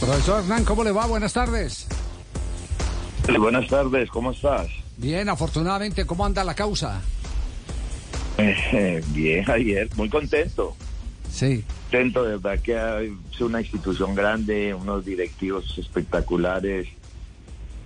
Profesor 0.00 0.42
Hernán, 0.42 0.64
¿cómo 0.64 0.84
le 0.84 0.92
va? 0.92 1.06
Buenas 1.06 1.32
tardes. 1.32 1.86
buenas 3.38 3.68
tardes, 3.68 4.10
¿cómo 4.10 4.32
estás? 4.32 4.68
Bien, 4.96 5.28
afortunadamente, 5.28 6.04
¿cómo 6.06 6.24
anda 6.26 6.44
la 6.44 6.54
causa? 6.54 7.00
Eh, 8.38 9.02
bien, 9.08 9.44
Javier, 9.44 9.88
muy 9.96 10.08
contento. 10.08 10.76
Sí. 11.30 11.64
Contento, 11.90 12.24
de 12.24 12.36
verdad 12.36 12.58
que 12.60 13.14
es 13.32 13.40
una 13.40 13.60
institución 13.60 14.14
grande, 14.14 14.74
unos 14.74 15.04
directivos 15.04 15.76
espectaculares, 15.78 16.88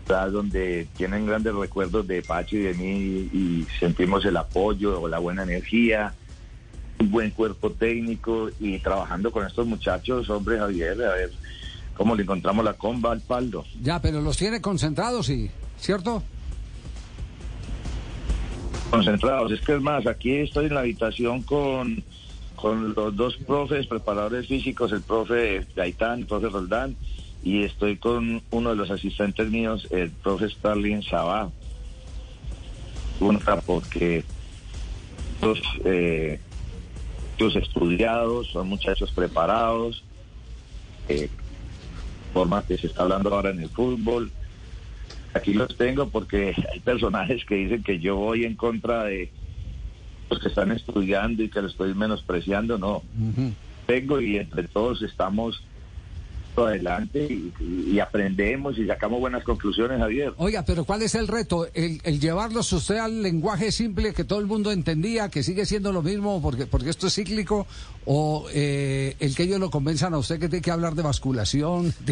donde 0.06 0.86
tienen 0.96 1.26
grandes 1.26 1.54
recuerdos 1.54 2.06
de 2.06 2.22
Pacho 2.22 2.56
y 2.56 2.60
de 2.60 2.74
mí 2.74 3.28
y 3.32 3.66
sentimos 3.80 4.24
el 4.24 4.36
apoyo, 4.36 5.08
la 5.08 5.18
buena 5.18 5.42
energía, 5.42 6.14
buen 6.98 7.30
cuerpo 7.30 7.70
técnico 7.70 8.48
y 8.58 8.78
trabajando 8.78 9.30
con 9.30 9.46
estos 9.46 9.66
muchachos, 9.66 10.28
hombre 10.30 10.58
Javier, 10.58 10.92
a 11.02 11.14
ver 11.14 11.30
cómo 11.96 12.14
le 12.14 12.22
encontramos 12.22 12.64
la 12.64 12.74
comba 12.74 13.12
al 13.12 13.20
paldo. 13.20 13.64
Ya, 13.82 14.00
pero 14.00 14.20
los 14.20 14.36
tiene 14.36 14.60
concentrados, 14.60 15.26
sí, 15.26 15.50
¿cierto? 15.78 16.22
Concentrados, 18.90 19.52
es 19.52 19.60
que 19.60 19.74
es 19.74 19.80
más, 19.80 20.06
aquí 20.06 20.36
estoy 20.36 20.66
en 20.66 20.74
la 20.74 20.80
habitación 20.80 21.42
con, 21.42 22.02
con 22.54 22.94
los 22.94 23.16
dos 23.16 23.36
profes, 23.36 23.86
preparadores 23.86 24.46
físicos, 24.46 24.92
el 24.92 25.02
profe 25.02 25.66
Gaitán, 25.74 26.20
el 26.20 26.26
profe 26.26 26.48
Roldán, 26.48 26.96
y 27.42 27.62
estoy 27.62 27.96
con 27.96 28.42
uno 28.50 28.70
de 28.70 28.76
los 28.76 28.90
asistentes 28.90 29.50
míos, 29.50 29.86
el 29.90 30.10
profe 30.10 30.48
Starling 30.48 31.02
Sabá. 31.02 31.50
porque 33.66 34.24
los, 35.42 35.60
eh, 35.84 36.40
los 37.38 37.56
estudiados, 37.56 38.48
son 38.48 38.68
muchachos 38.68 39.10
preparados, 39.12 40.02
eh, 41.08 41.28
forma 42.32 42.64
que 42.66 42.78
se 42.78 42.88
está 42.88 43.02
hablando 43.02 43.34
ahora 43.34 43.50
en 43.50 43.60
el 43.60 43.68
fútbol. 43.68 44.30
Aquí 45.34 45.52
los 45.54 45.76
tengo 45.76 46.08
porque 46.08 46.54
hay 46.72 46.80
personajes 46.80 47.44
que 47.44 47.56
dicen 47.56 47.82
que 47.82 47.98
yo 47.98 48.16
voy 48.16 48.44
en 48.44 48.56
contra 48.56 49.04
de 49.04 49.30
los 50.30 50.40
que 50.40 50.48
están 50.48 50.72
estudiando 50.72 51.42
y 51.42 51.48
que 51.48 51.62
los 51.62 51.72
estoy 51.72 51.94
menospreciando. 51.94 52.78
No, 52.78 53.02
tengo 53.86 54.20
y 54.20 54.36
entre 54.36 54.64
todos 54.64 55.02
estamos 55.02 55.62
adelante 56.64 57.28
y, 57.60 57.98
aprendemos 57.98 58.78
y 58.78 58.86
sacamos 58.86 59.20
buenas 59.20 59.42
conclusiones, 59.44 59.98
Javier. 59.98 60.32
Oiga, 60.36 60.64
pero 60.64 60.84
¿cuál 60.84 61.02
es 61.02 61.14
el 61.14 61.28
reto? 61.28 61.66
¿El, 61.74 62.00
el 62.04 62.20
llevarlos 62.20 62.72
usted 62.72 62.98
al 62.98 63.22
lenguaje 63.22 63.72
simple 63.72 64.12
que 64.14 64.24
todo 64.24 64.38
el 64.38 64.46
mundo 64.46 64.70
entendía, 64.72 65.28
que 65.28 65.42
sigue 65.42 65.66
siendo 65.66 65.92
lo 65.92 66.02
mismo 66.02 66.40
porque, 66.40 66.66
porque 66.66 66.90
esto 66.90 67.08
es 67.08 67.14
cíclico? 67.14 67.66
¿O 68.04 68.46
eh, 68.52 69.16
el 69.18 69.34
que 69.34 69.42
ellos 69.44 69.58
lo 69.58 69.70
convenzan 69.70 70.14
a 70.14 70.18
usted 70.18 70.38
que 70.38 70.48
tiene 70.48 70.62
que 70.62 70.70
hablar 70.70 70.94
de 70.94 71.02
basculación? 71.02 71.92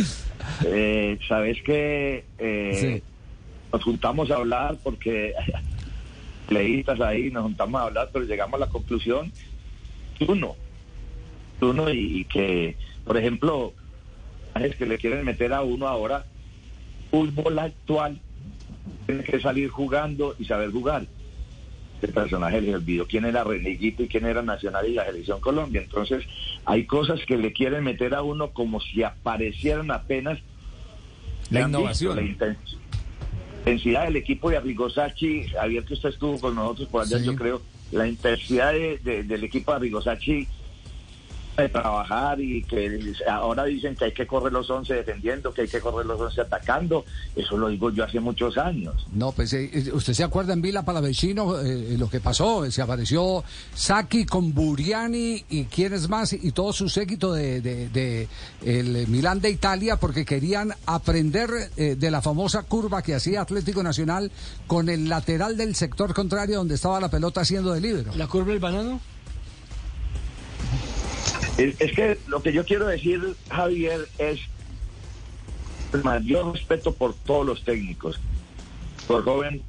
Eh, 0.64 1.18
Sabes 1.28 1.58
que 1.62 2.24
eh, 2.38 3.02
nos 3.72 3.82
juntamos 3.82 4.30
a 4.30 4.36
hablar 4.36 4.76
porque 4.82 5.32
leístas 6.48 7.00
ahí, 7.00 7.30
nos 7.30 7.44
juntamos 7.44 7.80
a 7.80 7.84
hablar, 7.84 8.10
pero 8.12 8.24
llegamos 8.24 8.54
a 8.54 8.66
la 8.66 8.70
conclusión, 8.70 9.32
uno, 10.26 10.56
uno 11.62 11.90
y, 11.90 12.24
que, 12.24 12.76
por 13.04 13.16
ejemplo, 13.16 13.72
es 14.54 14.76
que 14.76 14.86
le 14.86 14.98
quieren 14.98 15.24
meter 15.24 15.52
a 15.52 15.62
uno 15.62 15.86
ahora 15.88 16.24
fútbol 17.10 17.58
actual, 17.58 18.20
tiene 19.06 19.24
que 19.24 19.40
salir 19.40 19.68
jugando 19.68 20.34
y 20.38 20.44
saber 20.44 20.70
jugar. 20.70 21.06
Este 21.94 22.08
personaje 22.08 22.60
le 22.60 22.74
olvidó 22.74 23.06
quién 23.06 23.26
era 23.26 23.44
Reneguito 23.44 24.02
y 24.02 24.08
quién 24.08 24.24
era 24.24 24.42
Nacional 24.42 24.88
y 24.88 24.94
la 24.94 25.04
Selección 25.04 25.40
Colombia. 25.40 25.82
Entonces, 25.82 26.24
hay 26.64 26.86
cosas 26.86 27.20
que 27.26 27.36
le 27.36 27.52
quieren 27.52 27.84
meter 27.84 28.14
a 28.14 28.22
uno 28.22 28.50
como 28.50 28.80
si 28.80 29.02
aparecieran 29.02 29.90
apenas 29.90 30.38
la 31.50 31.62
innovación. 31.62 32.16
la 32.16 32.22
intensidad 33.66 34.04
del 34.04 34.16
equipo 34.16 34.50
de 34.50 34.56
Arrigosachi, 34.56 35.48
Javier 35.48 35.84
que 35.84 35.94
usted 35.94 36.08
estuvo 36.10 36.40
con 36.40 36.54
nosotros 36.54 36.88
por 36.88 37.02
allá, 37.02 37.18
yo 37.18 37.34
creo, 37.34 37.60
la 37.92 38.06
intensidad 38.06 38.72
del 38.72 39.44
equipo 39.44 39.72
de 39.72 39.76
Arrigosachi 39.76 40.48
de 41.56 41.68
trabajar 41.68 42.40
y 42.40 42.62
que 42.62 43.14
ahora 43.28 43.64
dicen 43.64 43.94
que 43.94 44.06
hay 44.06 44.12
que 44.12 44.26
correr 44.26 44.52
los 44.52 44.68
11 44.70 44.94
defendiendo, 44.94 45.52
que 45.52 45.62
hay 45.62 45.68
que 45.68 45.80
correr 45.80 46.06
los 46.06 46.20
11 46.20 46.40
atacando. 46.42 47.04
Eso 47.36 47.56
lo 47.56 47.68
digo 47.68 47.90
yo 47.90 48.04
hace 48.04 48.20
muchos 48.20 48.56
años. 48.58 49.06
No, 49.12 49.32
pues 49.32 49.52
eh, 49.52 49.70
eh, 49.72 49.90
usted 49.92 50.14
se 50.14 50.24
acuerda 50.24 50.52
en 50.52 50.62
Vila 50.62 50.84
Palavecino 50.84 51.60
eh, 51.60 51.96
lo 51.98 52.08
que 52.08 52.20
pasó. 52.20 52.70
Se 52.70 52.82
apareció 52.82 53.44
Saki 53.74 54.26
con 54.26 54.54
Buriani 54.54 55.44
y 55.48 55.64
quienes 55.64 56.08
más 56.08 56.32
y 56.32 56.52
todo 56.52 56.72
su 56.72 56.88
séquito 56.88 57.32
de, 57.32 57.60
de, 57.60 58.28
el 58.64 59.06
Milán 59.08 59.40
de 59.40 59.50
Italia 59.50 59.96
porque 59.96 60.24
querían 60.24 60.72
aprender 60.86 61.50
de 61.76 62.10
la 62.10 62.22
famosa 62.22 62.62
curva 62.62 63.02
que 63.02 63.14
hacía 63.14 63.42
Atlético 63.42 63.82
Nacional 63.82 64.30
con 64.66 64.88
el 64.88 65.08
lateral 65.08 65.56
del 65.56 65.74
sector 65.74 66.14
contrario 66.14 66.58
donde 66.58 66.74
estaba 66.74 67.00
la 67.00 67.10
pelota 67.10 67.40
haciendo 67.42 67.72
de 67.72 67.80
libro. 67.80 68.12
¿La 68.16 68.26
curva 68.26 68.52
del 68.52 68.60
banano? 68.60 69.00
Es, 71.60 71.92
que 71.92 72.16
lo 72.26 72.42
que 72.42 72.52
yo 72.54 72.64
quiero 72.64 72.86
decir, 72.86 73.36
Javier, 73.50 74.08
es 74.18 74.40
el 75.92 76.02
mayor 76.02 76.54
respeto 76.54 76.94
por 76.94 77.14
todos 77.14 77.44
los 77.44 77.64
técnicos. 77.64 78.18
Por 79.06 79.24
joven, 79.24 79.60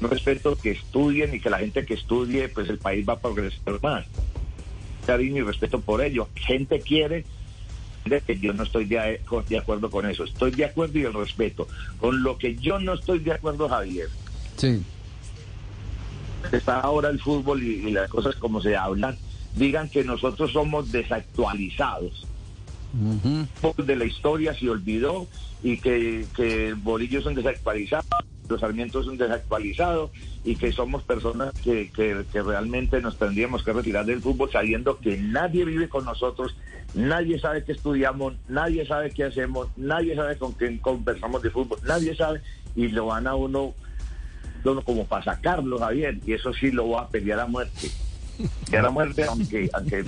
no 0.00 0.06
respeto 0.06 0.54
que 0.56 0.70
estudien 0.70 1.34
y 1.34 1.40
que 1.40 1.50
la 1.50 1.58
gente 1.58 1.84
que 1.84 1.94
estudie, 1.94 2.48
pues 2.48 2.68
el 2.68 2.78
país 2.78 3.08
va 3.08 3.14
a 3.14 3.18
progresar 3.18 3.80
más. 3.82 4.06
Cariño 5.04 5.42
y 5.42 5.46
respeto 5.46 5.80
por 5.80 6.00
ello. 6.00 6.28
Gente 6.36 6.80
quiere 6.80 7.24
que 8.26 8.38
yo 8.38 8.52
no 8.52 8.62
estoy 8.62 8.84
de, 8.84 9.20
de, 9.48 9.58
acuerdo 9.58 9.90
con 9.90 10.08
eso. 10.08 10.22
Estoy 10.22 10.52
de 10.52 10.66
acuerdo 10.66 10.98
y 10.98 11.04
el 11.04 11.14
respeto. 11.14 11.66
Con 11.98 12.22
lo 12.22 12.38
que 12.38 12.54
yo 12.54 12.78
no 12.78 12.94
estoy 12.94 13.18
de 13.18 13.32
acuerdo, 13.32 13.68
Javier. 13.68 14.08
Sí. 14.58 14.80
Está 16.52 16.80
ahora 16.80 17.08
el 17.08 17.18
fútbol 17.18 17.62
y 17.62 17.90
las 17.90 18.08
cosas 18.10 18.36
como 18.36 18.60
se 18.60 18.76
hablan 18.76 19.18
digan 19.54 19.88
que 19.88 20.04
nosotros 20.04 20.52
somos 20.52 20.90
desactualizados. 20.92 22.26
De 23.76 23.96
la 23.96 24.04
historia 24.04 24.54
se 24.54 24.70
olvidó 24.70 25.26
y 25.62 25.78
que, 25.78 26.26
que 26.36 26.74
Bolillo 26.74 27.18
es 27.18 27.26
un 27.26 27.34
desactualizado, 27.34 28.04
los 28.48 28.60
Sarmientos 28.60 29.06
son 29.06 29.16
desactualizados 29.16 30.10
y 30.44 30.54
que 30.56 30.70
somos 30.72 31.02
personas 31.02 31.52
que, 31.62 31.90
que, 31.90 32.42
realmente 32.42 33.00
nos 33.00 33.18
tendríamos 33.18 33.64
que 33.64 33.72
retirar 33.72 34.04
del 34.04 34.20
fútbol 34.20 34.50
sabiendo 34.52 34.98
que 34.98 35.16
nadie 35.16 35.64
vive 35.64 35.88
con 35.88 36.04
nosotros, 36.04 36.54
nadie 36.94 37.40
sabe 37.40 37.64
qué 37.64 37.72
estudiamos, 37.72 38.34
nadie 38.48 38.86
sabe 38.86 39.10
qué 39.10 39.24
hacemos, 39.24 39.68
nadie 39.76 40.14
sabe 40.14 40.36
con 40.36 40.52
quién 40.52 40.78
conversamos 40.78 41.42
de 41.42 41.50
fútbol, 41.50 41.78
nadie 41.84 42.14
sabe 42.14 42.42
y 42.76 42.88
lo 42.88 43.06
van 43.06 43.26
a 43.26 43.34
uno 43.34 43.74
como 44.84 45.04
para 45.06 45.24
sacarlo, 45.24 45.78
Javier, 45.78 46.18
y 46.24 46.32
eso 46.32 46.52
sí 46.54 46.70
lo 46.70 46.90
va 46.90 47.02
a 47.02 47.08
pelear 47.08 47.40
a 47.40 47.46
muerte 47.46 47.90
que 48.70 48.82
la 48.82 48.90
muerte, 48.90 49.24
aunque, 49.24 49.70
aunque 49.72 50.04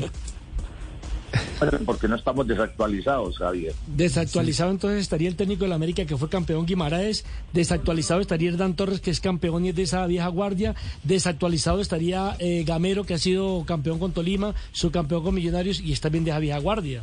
porque 1.84 2.08
no 2.08 2.16
estamos 2.16 2.46
desactualizados, 2.46 3.38
Javier. 3.38 3.74
Desactualizado 3.86 4.70
entonces 4.70 5.00
estaría 5.00 5.28
el 5.28 5.36
técnico 5.36 5.64
de 5.64 5.68
la 5.68 5.74
América 5.74 6.04
que 6.04 6.16
fue 6.16 6.28
campeón 6.28 6.66
Guimaraes, 6.66 7.24
desactualizado 7.52 8.20
estaría 8.20 8.50
Hernán 8.50 8.74
Torres 8.74 9.00
que 9.00 9.10
es 9.10 9.20
campeón 9.20 9.64
y 9.64 9.70
es 9.70 9.76
de 9.76 9.82
esa 9.82 10.06
vieja 10.06 10.28
guardia, 10.28 10.74
desactualizado 11.02 11.80
estaría 11.80 12.36
eh, 12.38 12.64
Gamero 12.66 13.04
que 13.04 13.14
ha 13.14 13.18
sido 13.18 13.64
campeón 13.64 13.98
con 13.98 14.12
Tolima, 14.12 14.54
subcampeón 14.72 15.24
con 15.24 15.34
Millonarios 15.34 15.80
y 15.80 15.92
está 15.92 16.08
bien 16.08 16.24
de 16.24 16.30
esa 16.30 16.40
vieja 16.40 16.58
guardia. 16.58 17.02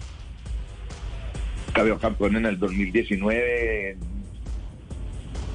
Campeón 1.73 2.00
campeón 2.00 2.35
en 2.35 2.45
el 2.45 2.59
2019, 2.59 3.97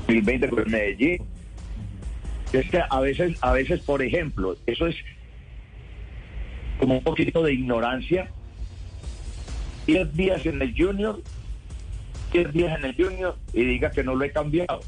2020 0.08 0.48
con 0.48 0.70
Medellín. 0.70 1.22
Es 2.52 2.68
que 2.70 2.80
a 2.88 3.00
veces, 3.00 3.36
a 3.42 3.52
veces, 3.52 3.80
por 3.80 4.02
ejemplo, 4.02 4.56
eso 4.66 4.86
es 4.86 4.96
como 6.78 6.98
un 6.98 7.02
poquito 7.02 7.42
de 7.42 7.52
ignorancia. 7.52 8.30
10 9.86 10.14
días 10.14 10.44
en 10.44 10.60
el 10.60 10.74
Junior, 10.76 11.22
10 12.32 12.52
días 12.52 12.78
en 12.78 12.84
el 12.84 12.94
Junior 12.94 13.36
y 13.54 13.64
diga 13.64 13.90
que 13.90 14.04
no 14.04 14.14
lo 14.14 14.24
he 14.24 14.30
cambiado. 14.30 14.80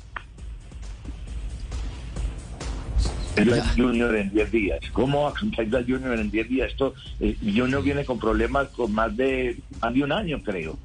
El 3.36 3.62
Junior 3.76 4.14
en 4.16 4.30
10 4.30 4.50
días. 4.50 4.80
¿Cómo 4.92 5.22
va 5.22 5.28
a 5.30 5.82
Junior 5.82 6.18
en 6.18 6.30
10 6.30 6.48
días? 6.48 6.70
Esto, 6.72 6.94
eh, 7.20 7.36
Junior 7.40 7.82
viene 7.82 8.04
con 8.04 8.18
problemas 8.18 8.68
con 8.68 8.92
más 8.92 9.16
de, 9.16 9.58
más 9.80 9.94
de 9.94 10.04
un 10.04 10.12
año, 10.12 10.42
creo. 10.42 10.76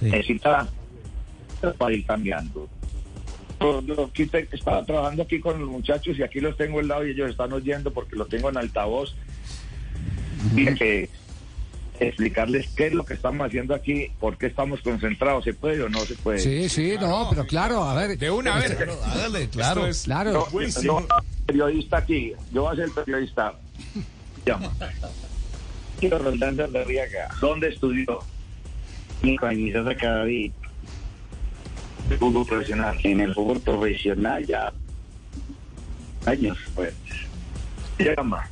Necesita 0.00 0.68
para 1.76 1.94
ir 1.94 2.06
cambiando. 2.06 2.68
Yo, 3.60 4.10
estaba 4.14 4.84
trabajando 4.86 5.22
aquí 5.22 5.38
con 5.38 5.60
los 5.60 5.68
muchachos 5.68 6.18
y 6.18 6.22
aquí 6.22 6.40
los 6.40 6.56
tengo 6.56 6.78
al 6.78 6.88
lado 6.88 7.06
y 7.06 7.10
ellos 7.10 7.28
están 7.28 7.52
oyendo 7.52 7.92
porque 7.92 8.16
los 8.16 8.28
tengo 8.28 8.48
en 8.48 8.56
altavoz 8.56 9.14
tiene 10.54 10.74
que 10.74 11.10
explicarles 12.00 12.68
qué 12.74 12.86
es 12.86 12.94
lo 12.94 13.04
que 13.04 13.14
estamos 13.14 13.46
haciendo 13.46 13.74
aquí, 13.74 14.10
por 14.18 14.38
qué 14.38 14.46
estamos 14.46 14.80
concentrados, 14.80 15.44
¿se 15.44 15.52
puede 15.52 15.82
o 15.82 15.88
no 15.88 16.00
se 16.00 16.14
puede? 16.14 16.38
Sí, 16.38 16.68
sí, 16.68 16.94
no, 16.98 17.26
pero 17.28 17.46
claro, 17.46 17.84
a 17.84 17.94
ver. 17.94 18.18
De 18.18 18.30
una 18.30 18.56
vez, 18.56 18.74
claro, 19.52 19.82
claro. 20.02 20.46
periodista 21.46 21.98
aquí, 21.98 22.32
yo 22.52 22.62
voy 22.62 22.72
a 22.72 22.76
ser 22.76 22.84
el 22.86 22.92
periodista. 22.92 23.54
llama? 24.46 24.72
Quiero 25.98 26.18
Rolando 26.18 26.64
Arriaga. 26.64 27.28
¿Dónde 27.40 27.68
estudió? 27.68 28.20
Años 29.42 29.86
acá 29.86 30.10
David. 30.12 30.52
Fútbol 32.18 32.46
profesional. 32.46 32.98
En 33.02 33.20
el 33.20 33.34
fútbol 33.34 33.60
profesional 33.60 34.44
ya 34.46 34.72
años, 36.24 36.58
pues. 36.74 36.94
¿Qué 37.98 38.14
llama? 38.16 38.48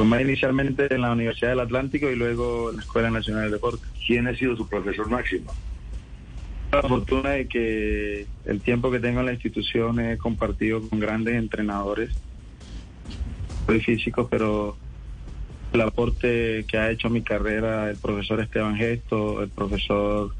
Formé 0.00 0.22
inicialmente 0.22 0.94
en 0.94 1.02
la 1.02 1.12
Universidad 1.12 1.50
del 1.50 1.60
Atlántico 1.60 2.08
y 2.08 2.16
luego 2.16 2.70
en 2.70 2.76
la 2.76 2.82
Escuela 2.82 3.10
Nacional 3.10 3.44
de 3.44 3.50
Deportes. 3.50 3.86
¿Quién 4.06 4.26
ha 4.28 4.34
sido 4.34 4.56
su 4.56 4.66
profesor 4.66 5.10
máximo? 5.10 5.52
La 6.72 6.80
fortuna 6.80 7.32
de 7.32 7.46
que 7.46 8.26
el 8.46 8.62
tiempo 8.62 8.90
que 8.90 8.98
tengo 8.98 9.20
en 9.20 9.26
la 9.26 9.34
institución 9.34 10.00
he 10.00 10.16
compartido 10.16 10.80
con 10.88 11.00
grandes 11.00 11.34
entrenadores, 11.34 12.14
soy 13.66 13.82
físico, 13.82 14.26
pero 14.30 14.78
el 15.74 15.82
aporte 15.82 16.64
que 16.66 16.78
ha 16.78 16.90
hecho 16.90 17.08
a 17.08 17.10
mi 17.10 17.20
carrera 17.20 17.90
el 17.90 17.98
profesor 17.98 18.40
Esteban 18.40 18.76
Gesto, 18.76 19.42
el 19.42 19.50
profesor... 19.50 20.34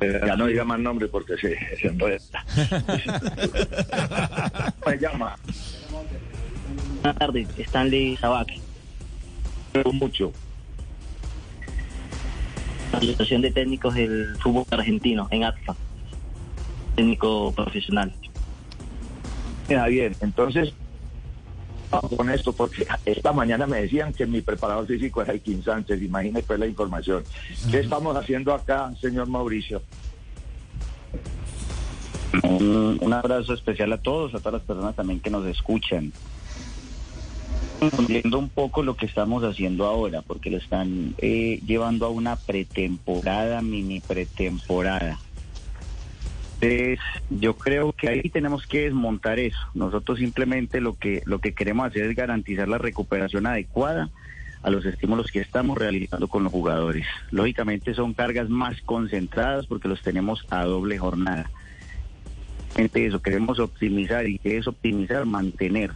Ya 0.00 0.36
no 0.36 0.46
diga 0.46 0.62
más 0.62 0.78
nombre 0.78 1.08
porque 1.08 1.36
se, 1.38 1.58
se 1.76 1.88
enreda. 1.88 2.44
Me 4.86 4.96
llama. 4.96 5.36
Buenas 7.06 7.20
tardes, 7.20 7.48
Stanley 7.56 8.16
Sabac. 8.16 8.48
Pero 9.70 9.92
mucho. 9.92 10.32
La 12.90 12.98
Asociación 12.98 13.42
de 13.42 13.52
Técnicos 13.52 13.94
del 13.94 14.36
Fútbol 14.40 14.64
Argentino, 14.72 15.28
en 15.30 15.44
ATFA. 15.44 15.76
Técnico 16.96 17.52
profesional. 17.52 18.12
Mira, 19.68 19.86
bien, 19.86 20.16
entonces, 20.20 20.72
vamos 21.92 22.12
con 22.16 22.28
esto, 22.28 22.52
porque 22.52 22.84
esta 23.04 23.32
mañana 23.32 23.68
me 23.68 23.82
decían 23.82 24.12
que 24.12 24.26
mi 24.26 24.40
preparador 24.40 24.88
físico 24.88 25.22
era 25.22 25.32
el 25.32 25.40
Kim 25.40 25.62
Sánchez, 25.62 26.02
imagínese 26.02 26.44
pues 26.44 26.58
la 26.58 26.66
información. 26.66 27.22
¿Qué 27.70 27.78
estamos 27.78 28.16
haciendo 28.16 28.52
acá, 28.52 28.92
señor 29.00 29.28
Mauricio? 29.28 29.80
Un, 32.42 32.98
un 33.00 33.12
abrazo 33.12 33.54
especial 33.54 33.92
a 33.92 33.98
todos, 33.98 34.34
a 34.34 34.38
todas 34.40 34.54
las 34.54 34.62
personas 34.62 34.96
también 34.96 35.20
que 35.20 35.30
nos 35.30 35.46
escuchan. 35.46 36.12
Viendo 38.08 38.38
un 38.38 38.48
poco 38.48 38.82
lo 38.82 38.96
que 38.96 39.06
estamos 39.06 39.44
haciendo 39.44 39.86
ahora, 39.86 40.22
porque 40.22 40.50
lo 40.50 40.56
están 40.56 41.14
eh, 41.18 41.60
llevando 41.66 42.06
a 42.06 42.10
una 42.10 42.36
pretemporada, 42.36 43.60
mini 43.62 44.00
pretemporada. 44.00 45.18
Entonces, 46.60 47.00
yo 47.28 47.56
creo 47.56 47.92
que 47.92 48.08
ahí 48.08 48.30
tenemos 48.30 48.66
que 48.66 48.82
desmontar 48.82 49.38
eso. 49.38 49.58
Nosotros 49.74 50.18
simplemente 50.18 50.80
lo 50.80 50.94
que 50.94 51.22
lo 51.26 51.38
que 51.38 51.52
queremos 51.52 51.88
hacer 51.88 52.04
es 52.04 52.16
garantizar 52.16 52.66
la 52.66 52.78
recuperación 52.78 53.46
adecuada 53.46 54.08
a 54.62 54.70
los 54.70 54.84
estímulos 54.86 55.30
que 55.30 55.40
estamos 55.40 55.76
realizando 55.76 56.28
con 56.28 56.44
los 56.44 56.52
jugadores. 56.52 57.06
Lógicamente 57.30 57.94
son 57.94 58.14
cargas 58.14 58.48
más 58.48 58.80
concentradas 58.80 59.66
porque 59.66 59.88
los 59.88 60.02
tenemos 60.02 60.46
a 60.50 60.64
doble 60.64 60.98
jornada. 60.98 61.50
Eso 62.76 63.22
queremos 63.22 63.58
optimizar 63.58 64.26
y 64.26 64.38
que 64.38 64.58
es 64.58 64.66
optimizar, 64.66 65.24
mantener. 65.24 65.92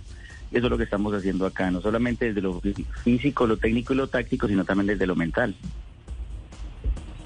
Eso 0.51 0.67
es 0.67 0.71
lo 0.71 0.77
que 0.77 0.85
estamos 0.85 1.15
haciendo 1.15 1.47
acá, 1.47 1.71
no 1.71 1.81
solamente 1.81 2.27
desde 2.27 2.41
lo 2.41 2.61
físico, 3.05 3.47
lo 3.47 3.57
técnico 3.57 3.93
y 3.93 3.97
lo 3.97 4.09
táctico, 4.09 4.49
sino 4.49 4.65
también 4.65 4.89
desde 4.89 5.07
lo 5.07 5.15
mental. 5.15 5.55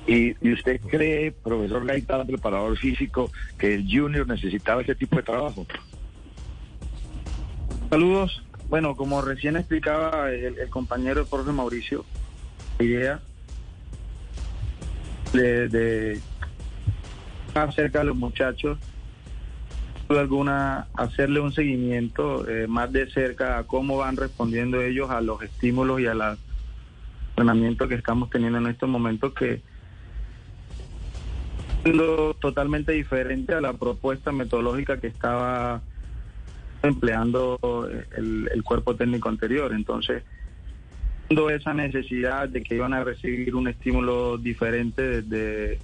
¿Y, 0.07 0.37
y 0.47 0.53
usted 0.53 0.81
cree, 0.83 1.33
profesor 1.33 1.87
Gaitán, 1.87 2.27
preparador 2.27 2.77
físico, 2.77 3.33
que 3.57 3.75
el 3.75 3.87
junior 3.91 4.27
necesitaba 4.29 4.83
ese 4.83 4.95
tipo 4.95 5.17
de 5.17 5.23
trabajo? 5.23 5.67
Saludos. 7.89 8.43
Bueno, 8.69 8.97
como 8.97 9.23
recién 9.23 9.57
explicaba 9.57 10.31
el, 10.31 10.59
el 10.59 10.69
compañero 10.69 11.21
el 11.21 11.27
profe 11.27 11.53
Mauricio, 11.53 12.05
la 12.79 12.85
idea 12.85 13.21
de, 15.33 15.69
de 15.69 16.21
acerca 17.55 18.01
de 18.01 18.07
los 18.07 18.17
muchachos, 18.17 18.79
alguna, 20.19 20.89
hacerle 20.95 21.41
un 21.41 21.53
seguimiento 21.53 22.49
eh, 22.49 22.67
más 22.67 22.93
de 22.93 23.11
cerca 23.11 23.59
a 23.59 23.65
cómo 23.65 23.99
van 23.99 24.17
respondiendo 24.17 24.83
ellos 24.83 25.11
a 25.11 25.21
los 25.21 25.43
estímulos 25.43 26.01
y 26.01 26.07
a 26.07 26.15
los 26.15 26.39
entrenamientos 27.31 27.89
que 27.89 27.95
estamos 27.95 28.31
teniendo 28.31 28.59
en 28.59 28.67
estos 28.67 28.89
momentos 28.89 29.33
que 29.35 29.61
totalmente 32.41 32.93
diferente 32.93 33.55
a 33.55 33.61
la 33.61 33.75
propuesta 33.75 34.33
metodológica 34.33 34.99
que 34.99 35.07
estaba 35.07 35.83
empleando 36.83 37.59
el, 38.17 38.49
el 38.53 38.63
cuerpo 38.63 38.97
técnico 38.97 39.29
anterior. 39.29 39.73
Entonces, 39.73 40.23
esa 41.51 41.75
necesidad 41.75 42.49
de 42.49 42.63
que 42.63 42.77
iban 42.77 42.93
a 42.95 43.03
recibir 43.03 43.55
un 43.55 43.69
estímulo 43.69 44.39
diferente 44.39 45.23
desde 45.23 45.79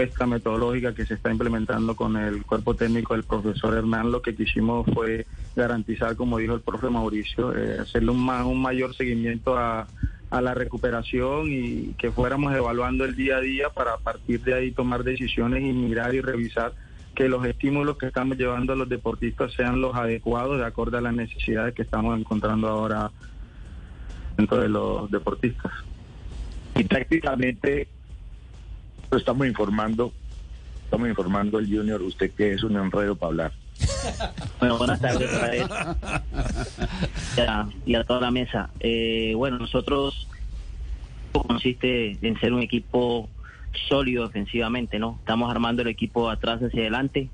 esta 0.00 0.26
metodológica 0.26 0.94
que 0.94 1.04
se 1.04 1.14
está 1.14 1.30
implementando 1.30 1.94
con 1.94 2.16
el 2.16 2.44
cuerpo 2.46 2.74
técnico 2.74 3.14
del 3.14 3.24
profesor 3.24 3.76
Hernán, 3.76 4.10
lo 4.10 4.22
que 4.22 4.34
quisimos 4.34 4.86
fue 4.94 5.26
garantizar, 5.54 6.16
como 6.16 6.38
dijo 6.38 6.54
el 6.54 6.62
profe 6.62 6.88
Mauricio, 6.88 7.54
eh, 7.54 7.78
hacerle 7.80 8.10
un, 8.10 8.24
ma- 8.24 8.46
un 8.46 8.62
mayor 8.62 8.94
seguimiento 8.94 9.58
a, 9.58 9.88
a 10.30 10.40
la 10.40 10.54
recuperación 10.54 11.48
y 11.50 11.94
que 11.98 12.10
fuéramos 12.10 12.54
evaluando 12.54 13.04
el 13.04 13.14
día 13.14 13.36
a 13.36 13.40
día 13.40 13.68
para 13.68 13.98
partir 13.98 14.40
de 14.42 14.54
ahí 14.54 14.72
tomar 14.72 15.04
decisiones 15.04 15.62
y 15.62 15.72
mirar 15.72 16.14
y 16.14 16.22
revisar 16.22 16.72
que 17.14 17.28
los 17.28 17.44
estímulos 17.44 17.98
que 17.98 18.06
estamos 18.06 18.38
llevando 18.38 18.72
a 18.72 18.76
los 18.76 18.88
deportistas 18.88 19.52
sean 19.52 19.82
los 19.82 19.94
adecuados 19.94 20.58
de 20.58 20.64
acuerdo 20.64 20.96
a 20.96 21.02
las 21.02 21.12
necesidades 21.12 21.74
que 21.74 21.82
estamos 21.82 22.18
encontrando 22.18 22.68
ahora 22.68 23.10
dentro 24.38 24.56
de 24.56 24.70
los 24.70 25.10
deportistas. 25.10 25.72
Y 26.74 26.84
tácticamente 26.84 27.88
lo 29.12 29.18
estamos 29.18 29.46
informando, 29.46 30.10
estamos 30.84 31.06
informando 31.06 31.58
al 31.58 31.66
junior, 31.66 32.00
usted 32.00 32.30
que 32.32 32.54
es 32.54 32.62
un 32.64 32.76
enredo 32.76 33.14
para 33.14 33.28
hablar. 33.28 33.52
Bueno, 34.58 34.78
buenas 34.78 35.00
tardes 35.00 35.32
otra 35.32 35.50
vez. 35.50 35.66
Ya, 37.36 37.68
y 37.84 37.94
a 37.94 38.04
toda 38.04 38.20
la 38.20 38.30
mesa. 38.30 38.70
Eh, 38.80 39.32
bueno, 39.36 39.58
nosotros 39.58 40.28
consiste 41.32 42.16
en 42.22 42.38
ser 42.40 42.52
un 42.52 42.62
equipo 42.62 43.28
sólido 43.88 44.26
defensivamente, 44.26 44.98
¿no? 44.98 45.16
Estamos 45.20 45.50
armando 45.50 45.82
el 45.82 45.88
equipo 45.88 46.30
atrás 46.30 46.62
hacia 46.62 46.82
adelante. 46.82 47.28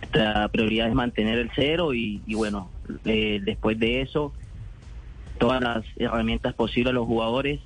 Nuestra 0.00 0.48
prioridad 0.48 0.88
es 0.88 0.94
mantener 0.94 1.38
el 1.38 1.50
cero 1.54 1.94
y, 1.94 2.22
y 2.26 2.34
bueno, 2.34 2.70
eh, 3.04 3.40
después 3.42 3.78
de 3.78 4.02
eso, 4.02 4.32
todas 5.38 5.62
las 5.62 5.84
herramientas 5.96 6.54
posibles 6.54 6.90
a 6.90 6.94
los 6.94 7.06
jugadores 7.06 7.60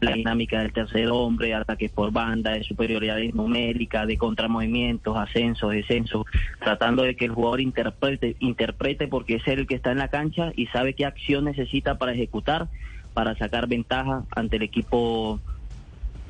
la 0.00 0.12
dinámica 0.12 0.60
del 0.60 0.72
tercer 0.72 1.10
hombre, 1.10 1.54
ataques 1.54 1.90
por 1.90 2.12
banda, 2.12 2.52
de 2.52 2.62
superioridad 2.62 3.18
numérica, 3.32 4.06
de 4.06 4.16
contramovimientos, 4.16 5.16
ascensos, 5.16 5.72
descensos, 5.72 6.24
tratando 6.60 7.02
de 7.02 7.16
que 7.16 7.24
el 7.24 7.32
jugador 7.32 7.60
interprete, 7.60 8.36
interprete 8.38 9.08
porque 9.08 9.36
es 9.36 9.48
el 9.48 9.66
que 9.66 9.74
está 9.74 9.90
en 9.90 9.98
la 9.98 10.08
cancha 10.08 10.52
y 10.54 10.66
sabe 10.66 10.94
qué 10.94 11.04
acción 11.04 11.44
necesita 11.44 11.98
para 11.98 12.12
ejecutar, 12.12 12.68
para 13.14 13.36
sacar 13.36 13.66
ventaja 13.66 14.24
ante 14.34 14.56
el 14.56 14.62
equipo. 14.62 15.40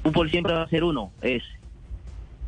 Fútbol 0.02 0.30
siempre 0.30 0.54
va 0.54 0.62
a 0.62 0.68
ser 0.68 0.84
uno, 0.84 1.10
es 1.20 1.42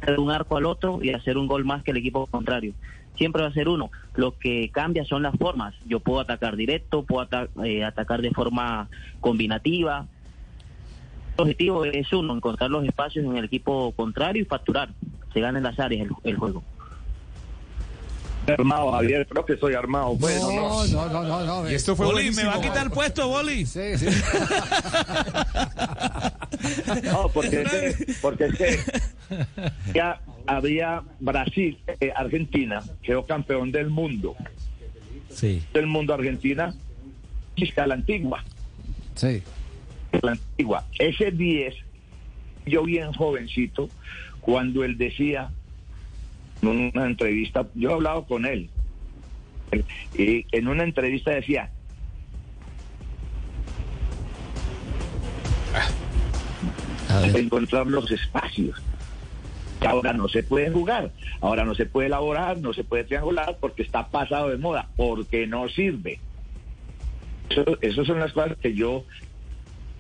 hacer 0.00 0.18
un 0.18 0.30
arco 0.30 0.56
al 0.56 0.64
otro 0.64 1.00
y 1.02 1.10
hacer 1.10 1.36
un 1.36 1.46
gol 1.46 1.64
más 1.64 1.82
que 1.82 1.90
el 1.90 1.98
equipo 1.98 2.26
contrario. 2.26 2.72
Siempre 3.16 3.42
va 3.42 3.48
a 3.48 3.52
ser 3.52 3.68
uno. 3.68 3.90
Lo 4.14 4.38
que 4.38 4.70
cambia 4.70 5.04
son 5.04 5.22
las 5.22 5.36
formas. 5.36 5.74
Yo 5.84 6.00
puedo 6.00 6.20
atacar 6.20 6.56
directo, 6.56 7.02
puedo 7.02 7.28
eh, 7.62 7.84
atacar 7.84 8.22
de 8.22 8.30
forma 8.30 8.88
combinativa, 9.20 10.06
objetivo 11.42 11.84
es 11.84 12.12
uno, 12.12 12.34
encontrar 12.34 12.70
los 12.70 12.84
espacios 12.84 13.24
en 13.24 13.36
el 13.36 13.44
equipo 13.44 13.92
contrario 13.92 14.42
y 14.42 14.44
facturar. 14.44 14.90
Se 15.32 15.40
gana 15.40 15.58
en 15.58 15.64
las 15.64 15.78
áreas 15.78 16.08
el, 16.08 16.30
el 16.30 16.36
juego. 16.36 16.62
Armado, 18.46 18.90
Javier, 18.92 19.26
creo 19.28 19.44
que 19.44 19.56
soy 19.56 19.74
armado. 19.74 20.14
Bueno, 20.16 20.50
no. 20.50 20.86
No, 20.86 21.08
no, 21.08 21.22
no, 21.22 21.22
no. 21.22 21.62
no. 21.62 21.70
Y 21.70 21.74
esto 21.74 21.94
fue 21.94 22.06
Boli, 22.06 22.30
¿me 22.30 22.42
buenísimo. 22.44 22.50
va 22.50 22.56
a 22.56 22.60
quitar 22.60 22.86
el 22.86 22.90
puesto, 22.90 23.28
Boli? 23.28 23.66
Sí, 23.66 23.96
sí. 23.96 24.06
No, 27.04 27.28
porque 27.28 27.62
es 27.62 27.70
que, 27.70 28.14
porque 28.20 28.44
es 28.46 28.54
que 28.56 28.78
ya 29.94 30.20
había 30.46 31.02
Brasil, 31.20 31.78
eh, 32.00 32.12
Argentina, 32.14 32.82
quedó 33.02 33.24
campeón 33.24 33.72
del 33.72 33.88
mundo. 33.88 34.36
Sí. 35.30 35.62
Del 35.72 35.86
mundo 35.86 36.12
Argentina, 36.12 36.74
y 37.56 37.80
a 37.80 37.86
la 37.86 37.94
antigua. 37.94 38.44
Sí. 39.14 39.42
La 40.22 40.32
antigua. 40.32 40.84
Ese 40.98 41.30
10, 41.30 41.74
yo 42.66 42.82
bien 42.84 43.12
jovencito, 43.12 43.88
cuando 44.40 44.84
él 44.84 44.98
decía 44.98 45.50
en 46.62 46.68
una 46.68 47.06
entrevista, 47.06 47.66
yo 47.74 47.90
he 47.90 47.94
hablado 47.94 48.24
con 48.24 48.44
él, 48.44 48.68
y 50.16 50.44
en 50.52 50.68
una 50.68 50.84
entrevista 50.84 51.30
decía, 51.30 51.70
encontrar 57.34 57.86
los 57.86 58.10
espacios. 58.10 58.80
que 59.80 59.86
ahora 59.86 60.12
no 60.12 60.28
se 60.28 60.42
puede 60.42 60.70
jugar, 60.70 61.10
ahora 61.40 61.64
no 61.64 61.74
se 61.74 61.86
puede 61.86 62.08
elaborar, 62.08 62.58
no 62.58 62.74
se 62.74 62.84
puede 62.84 63.04
triangular 63.04 63.56
porque 63.60 63.82
está 63.82 64.08
pasado 64.08 64.50
de 64.50 64.58
moda, 64.58 64.88
porque 64.96 65.46
no 65.46 65.70
sirve. 65.70 66.20
Eso, 67.48 67.78
esas 67.80 68.06
son 68.06 68.20
las 68.20 68.32
cosas 68.32 68.58
que 68.58 68.74
yo, 68.74 69.04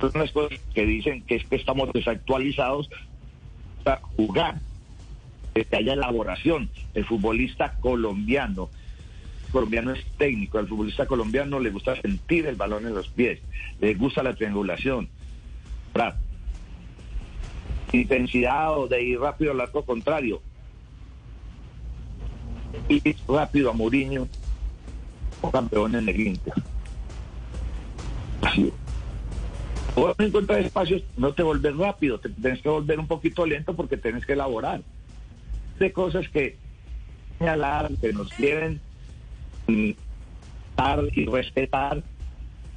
son 0.00 0.12
las 0.14 0.32
cosas 0.32 0.58
que 0.74 0.86
dicen 0.86 1.22
que 1.22 1.36
es 1.36 1.44
que 1.46 1.56
estamos 1.56 1.92
desactualizados 1.92 2.88
para 3.84 4.00
jugar, 4.16 4.58
que 5.54 5.66
haya 5.76 5.92
elaboración. 5.92 6.70
El 6.94 7.04
futbolista 7.04 7.74
colombiano, 7.80 8.70
colombiano 9.52 9.92
es 9.92 10.04
técnico, 10.16 10.58
al 10.58 10.68
futbolista 10.68 11.06
colombiano 11.06 11.60
le 11.60 11.70
gusta 11.70 12.00
sentir 12.00 12.46
el 12.46 12.56
balón 12.56 12.86
en 12.86 12.94
los 12.94 13.08
pies, 13.08 13.40
le 13.80 13.94
gusta 13.94 14.22
la 14.22 14.34
triangulación. 14.34 15.08
Intensidad 17.92 18.78
o 18.78 18.86
de 18.86 19.02
ir 19.02 19.18
rápido 19.18 19.50
al 19.52 19.60
arco 19.60 19.84
contrario. 19.84 20.40
Y 22.88 23.02
rápido 23.28 23.70
a 23.70 23.72
Mourinho, 23.72 24.28
o 25.40 25.50
campeón 25.50 25.96
en 25.96 26.08
el 26.08 26.20
Inter. 26.20 26.54
Así. 28.42 28.72
O 29.96 30.14
no 30.16 30.24
encontrar 30.24 30.60
espacios, 30.60 31.02
no 31.16 31.32
te 31.32 31.42
volver 31.42 31.76
rápido, 31.76 32.18
te 32.18 32.28
tienes 32.28 32.62
que 32.62 32.68
volver 32.68 32.98
un 32.98 33.06
poquito 33.06 33.44
lento 33.44 33.74
porque 33.74 33.96
tienes 33.96 34.24
que 34.24 34.34
elaborar. 34.34 34.82
De 35.78 35.92
cosas 35.92 36.28
que 36.28 36.56
señalar, 37.38 37.90
que 38.00 38.12
nos 38.12 38.30
quieren 38.32 38.80
dar 40.76 41.00
y 41.12 41.26
respetar 41.26 42.02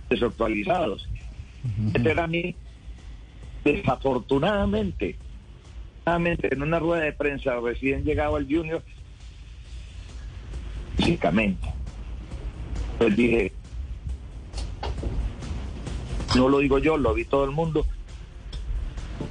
desactualizados. 0.09 1.07
Este 1.93 2.11
era 2.11 2.27
mi 2.27 2.55
desafortunadamente, 3.63 5.15
desafortunadamente, 6.05 6.53
en 6.53 6.61
una 6.61 6.79
rueda 6.79 7.03
de 7.03 7.13
prensa 7.13 7.59
recién 7.61 8.03
llegado 8.03 8.35
al 8.35 8.45
Junior, 8.45 8.83
físicamente, 10.97 11.67
pues 12.97 13.15
dije, 13.15 13.53
no 16.35 16.49
lo 16.49 16.59
digo 16.59 16.79
yo, 16.79 16.97
lo 16.97 17.13
vi 17.13 17.25
todo 17.25 17.45
el 17.45 17.51
mundo, 17.51 17.85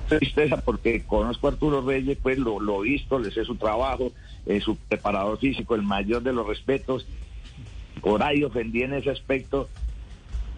tristeza 0.09 0.59
porque 0.59 1.04
conozco 1.04 1.47
a 1.47 1.50
Arturo 1.50 1.80
Reyes, 1.82 2.18
pues 2.23 2.38
lo, 2.38 2.61
lo 2.61 2.80
visto, 2.80 3.18
le 3.18 3.30
sé 3.30 3.44
su 3.44 3.56
trabajo, 3.56 4.12
es 4.47 4.64
su 4.64 4.76
preparador 4.76 5.38
físico, 5.38 5.75
el 5.75 5.82
mayor 5.82 6.23
de 6.23 6.32
los 6.32 6.47
respetos, 6.47 7.06
por 8.00 8.23
ahí 8.23 8.44
ofendí 8.44 8.82
en 8.82 8.94
ese 8.94 9.11
aspecto, 9.11 9.68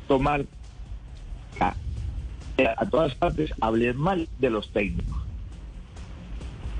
tomar 0.08 0.44
a, 1.60 1.74
a 2.76 2.88
todas 2.88 3.14
partes 3.14 3.52
hablé 3.60 3.92
mal 3.92 4.28
de 4.38 4.50
los 4.50 4.70
técnicos. 4.70 5.16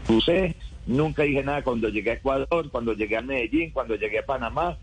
Puse, 0.06 0.54
nunca 0.86 1.22
dije 1.22 1.42
nada 1.42 1.62
cuando 1.62 1.88
llegué 1.88 2.10
a 2.10 2.14
Ecuador, 2.14 2.70
cuando 2.70 2.92
llegué 2.92 3.16
a 3.16 3.22
Medellín, 3.22 3.70
cuando 3.70 3.94
llegué 3.96 4.18
a 4.18 4.26
Panamá. 4.26 4.76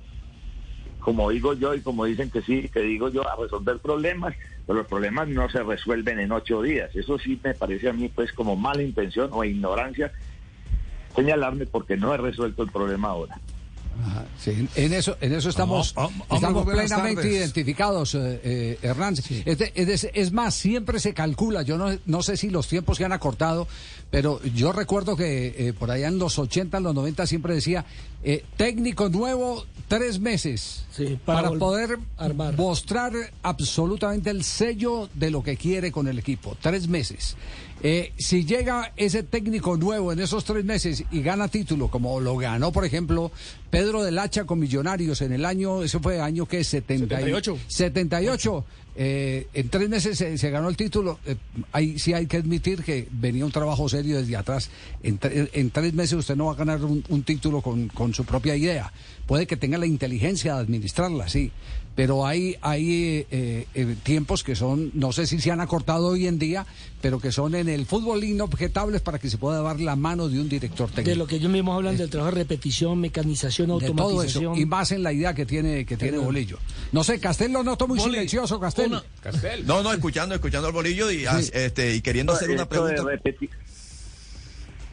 Como 0.99 1.29
digo 1.31 1.53
yo 1.53 1.73
y 1.73 1.81
como 1.81 2.05
dicen 2.05 2.29
que 2.29 2.41
sí, 2.41 2.69
que 2.69 2.81
digo 2.81 3.09
yo, 3.09 3.27
a 3.27 3.35
resolver 3.35 3.79
problemas, 3.79 4.35
pero 4.65 4.79
los 4.79 4.87
problemas 4.87 5.27
no 5.27 5.49
se 5.49 5.63
resuelven 5.63 6.19
en 6.19 6.31
ocho 6.31 6.61
días. 6.61 6.95
Eso 6.95 7.17
sí 7.17 7.39
me 7.43 7.53
parece 7.53 7.89
a 7.89 7.93
mí 7.93 8.09
pues 8.09 8.31
como 8.31 8.55
mala 8.55 8.81
intención 8.81 9.29
o 9.31 9.43
ignorancia 9.43 10.11
señalarme 11.15 11.65
porque 11.65 11.97
no 11.97 12.13
he 12.13 12.17
resuelto 12.17 12.63
el 12.63 12.71
problema 12.71 13.09
ahora. 13.09 13.39
Ajá, 14.05 14.25
sí, 14.43 14.67
en 14.75 14.93
eso, 14.93 15.17
en 15.21 15.33
eso 15.33 15.49
estamos, 15.49 15.95
estamos 16.31 16.65
plenamente 16.65 17.21
tardes. 17.21 17.31
identificados, 17.37 18.15
eh, 18.15 18.41
eh, 18.43 18.79
Hernán. 18.81 19.13
Es, 19.15 19.57
de- 19.57 19.71
es 19.75 20.01
de- 20.01 20.11
es 20.13 20.31
más, 20.31 20.55
siempre 20.55 20.99
se 20.99 21.13
calcula, 21.13 21.61
yo 21.61 21.77
no, 21.77 21.89
no 22.05 22.23
sé 22.23 22.37
si 22.37 22.49
los 22.49 22.67
tiempos 22.67 22.97
se 22.97 23.05
han 23.05 23.11
acortado, 23.13 23.67
pero 24.09 24.41
yo 24.55 24.71
recuerdo 24.71 25.15
que 25.15 25.55
eh, 25.57 25.73
por 25.73 25.91
allá 25.91 26.07
en 26.07 26.17
los 26.19 26.37
80, 26.39 26.77
en 26.77 26.83
los 26.83 26.95
90 26.95 27.25
siempre 27.27 27.53
decía, 27.55 27.85
eh, 28.23 28.43
técnico 28.57 29.09
nuevo, 29.09 29.65
tres 29.87 30.19
meses, 30.19 30.85
Sí, 30.95 31.17
para, 31.25 31.51
poder 31.51 31.97
armar. 32.17 32.55
mostrar 32.57 33.11
absolutamente 33.43 34.29
el 34.29 34.43
sello 34.43 35.09
de 35.13 35.31
lo 35.31 35.43
que 35.43 35.57
quiere 35.57 35.91
con 35.91 36.07
el 36.07 36.17
equipo, 36.19 36.55
tres 36.61 36.87
meses. 36.87 37.35
Eh, 37.83 38.13
si 38.17 38.45
llega 38.45 38.93
ese 38.95 39.23
técnico 39.23 39.75
nuevo 39.75 40.11
en 40.13 40.19
esos 40.19 40.43
tres 40.45 40.63
meses 40.63 41.03
y 41.11 41.21
gana 41.23 41.47
título, 41.47 41.87
como 41.89 42.19
lo 42.19 42.37
ganó, 42.37 42.71
por 42.71 42.85
ejemplo, 42.85 43.31
Pedro 43.71 44.03
del 44.03 44.19
Hacha 44.19 44.43
con 44.45 44.59
Millonarios 44.59 45.21
en 45.21 45.31
el 45.33 45.45
año, 45.45 45.81
ese 45.81 45.97
fue 45.99 46.19
año 46.21 46.45
que 46.45 46.63
70 46.63 47.05
y- 47.05 47.07
78. 47.23 47.57
78. 47.67 48.65
eh, 48.97 49.47
en 49.53 49.69
tres 49.69 49.87
meses 49.89 50.17
se, 50.17 50.37
se 50.37 50.49
ganó 50.51 50.67
el 50.69 50.75
título. 50.75 51.17
eh, 51.25 51.37
ahí 51.71 51.97
sí 51.97 52.13
hay 52.13 52.27
que 52.27 52.37
admitir 52.37 52.83
que 52.83 53.07
venía 53.11 53.45
un 53.45 53.51
trabajo 53.51 53.87
serio 53.87 54.17
desde 54.17 54.35
atrás. 54.35 54.69
En, 55.01 55.17
tre- 55.19 55.49
en 55.53 55.71
tres 55.71 55.93
meses 55.93 56.13
usted 56.19 56.35
no 56.35 56.47
va 56.47 56.51
a 56.51 56.55
ganar 56.55 56.83
un, 56.83 57.03
un 57.09 57.23
título 57.23 57.61
con, 57.61 57.87
con 57.87 58.13
su 58.13 58.25
propia 58.25 58.55
idea. 58.55 58.91
Puede 59.25 59.47
que 59.47 59.55
tenga 59.55 59.77
la 59.77 59.85
inteligencia 59.85 60.55
de 60.55 60.59
administrarla, 60.61 61.29
sí. 61.29 61.51
Pero 61.93 62.25
hay, 62.25 62.55
hay 62.61 63.25
eh, 63.31 63.67
eh, 63.75 63.95
tiempos 64.03 64.45
que 64.45 64.55
son, 64.55 64.91
no 64.93 65.11
sé 65.11 65.27
si 65.27 65.41
se 65.41 65.51
han 65.51 65.59
acortado 65.59 66.07
hoy 66.07 66.25
en 66.25 66.39
día, 66.39 66.65
pero 67.01 67.19
que 67.19 67.33
son 67.33 67.53
en 67.53 67.67
el 67.67 67.85
fútbol 67.85 68.23
inobjetables 68.23 69.01
para 69.01 69.19
que 69.19 69.29
se 69.29 69.37
pueda 69.37 69.61
dar 69.61 69.81
la 69.81 69.97
mano 69.97 70.29
de 70.29 70.39
un 70.39 70.47
director 70.47 70.89
técnico. 70.89 71.09
De 71.09 71.15
lo 71.17 71.27
que 71.27 71.35
ellos 71.35 71.51
mismos 71.51 71.75
hablan 71.75 71.97
del 71.97 72.09
trabajo 72.09 72.33
de 72.33 72.41
repetición, 72.43 72.97
mecanización, 72.99 73.60
De 73.67 73.67
todo 73.67 74.03
automatización. 74.03 74.53
eso, 74.53 74.61
y 74.61 74.65
más 74.65 74.91
en 74.91 75.03
la 75.03 75.11
idea 75.13 75.33
que 75.33 75.45
tiene 75.45 75.85
que 75.85 75.97
tiene 75.97 76.17
Bolillo. 76.17 76.57
No 76.91 77.03
sé, 77.03 77.19
Castel 77.19 77.51
lo 77.53 77.63
noto 77.63 77.87
muy 77.87 77.97
Boli, 77.99 78.11
silencioso, 78.13 78.59
Castel. 78.59 78.87
una- 78.91 79.03
No, 79.65 79.81
no, 79.83 79.93
escuchando, 79.93 80.35
escuchando 80.35 80.67
el 80.67 80.73
bolillo 80.73 81.09
y, 81.11 81.19
Sí. 81.25 81.51
este, 81.53 81.95
y 81.95 82.01
queriendo 82.01 82.33
hacer 82.33 82.49
una 82.49 82.63
de 82.63 82.65
pregunta. 82.65 83.03
repeti- 83.03 83.49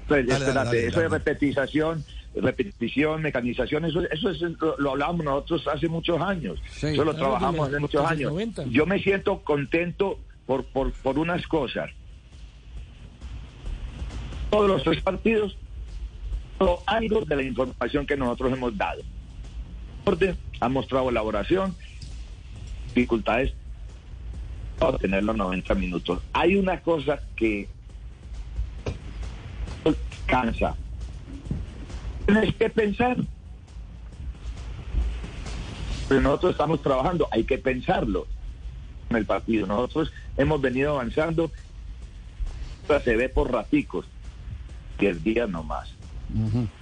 Pues, 0.06 0.26
Dale, 0.26 0.32
espérate, 0.44 0.44
dale, 0.54 0.64
dale, 0.78 0.86
eso 0.86 1.00
de 1.00 1.08
repetización, 1.10 2.04
repetición, 2.34 3.20
mecanización, 3.20 3.84
eso, 3.84 4.00
eso 4.10 4.30
es- 4.30 4.40
lo, 4.40 4.78
lo 4.78 4.90
hablamos 4.92 5.24
nosotros 5.24 5.66
hace 5.72 5.86
muchos 5.88 6.18
años. 6.20 6.58
Sí, 6.78 6.86
eso 6.86 7.04
lo 7.04 7.12
claro, 7.12 7.18
trabajamos 7.18 7.68
hace 7.68 7.78
muchos 7.78 8.04
años. 8.10 8.32
90. 8.32 8.64
Yo 8.70 8.86
me 8.86 9.02
siento 9.02 9.40
contento 9.44 10.18
por, 10.46 10.64
por, 10.64 10.92
por 10.92 11.18
unas 11.18 11.46
cosas. 11.46 11.90
Todos 14.50 14.68
los 14.68 14.82
tres 14.82 15.02
partidos, 15.02 15.56
algo 16.86 17.24
de 17.24 17.36
la 17.36 17.42
información 17.42 18.06
que 18.06 18.16
nosotros 18.16 18.52
hemos 18.52 18.76
dado. 18.76 19.02
Orden, 20.04 20.36
ha 20.60 20.68
mostrado 20.68 21.08
elaboración, 21.10 21.74
dificultades 22.88 23.52
para 24.78 24.98
tener 24.98 25.24
los 25.24 25.36
90 25.36 25.74
minutos. 25.74 26.20
Hay 26.32 26.56
una 26.56 26.80
cosa 26.80 27.20
que 27.36 27.68
cansa. 30.26 30.74
Tienes 32.26 32.54
que 32.54 32.70
pensar. 32.70 33.16
Pero 36.08 36.20
nosotros 36.20 36.52
estamos 36.52 36.82
trabajando, 36.82 37.28
hay 37.30 37.44
que 37.44 37.58
pensarlo 37.58 38.26
en 39.10 39.16
el 39.16 39.26
partido. 39.26 39.66
Nosotros 39.66 40.12
hemos 40.36 40.60
venido 40.60 40.92
avanzando, 40.92 41.50
se 43.04 43.16
ve 43.16 43.28
por 43.28 43.52
raticos, 43.52 44.06
y 44.98 45.06
el 45.06 45.22
día 45.22 45.46
no 46.28 46.48
más. 46.50 46.52
Se- 46.52 46.70
se- 46.70 46.77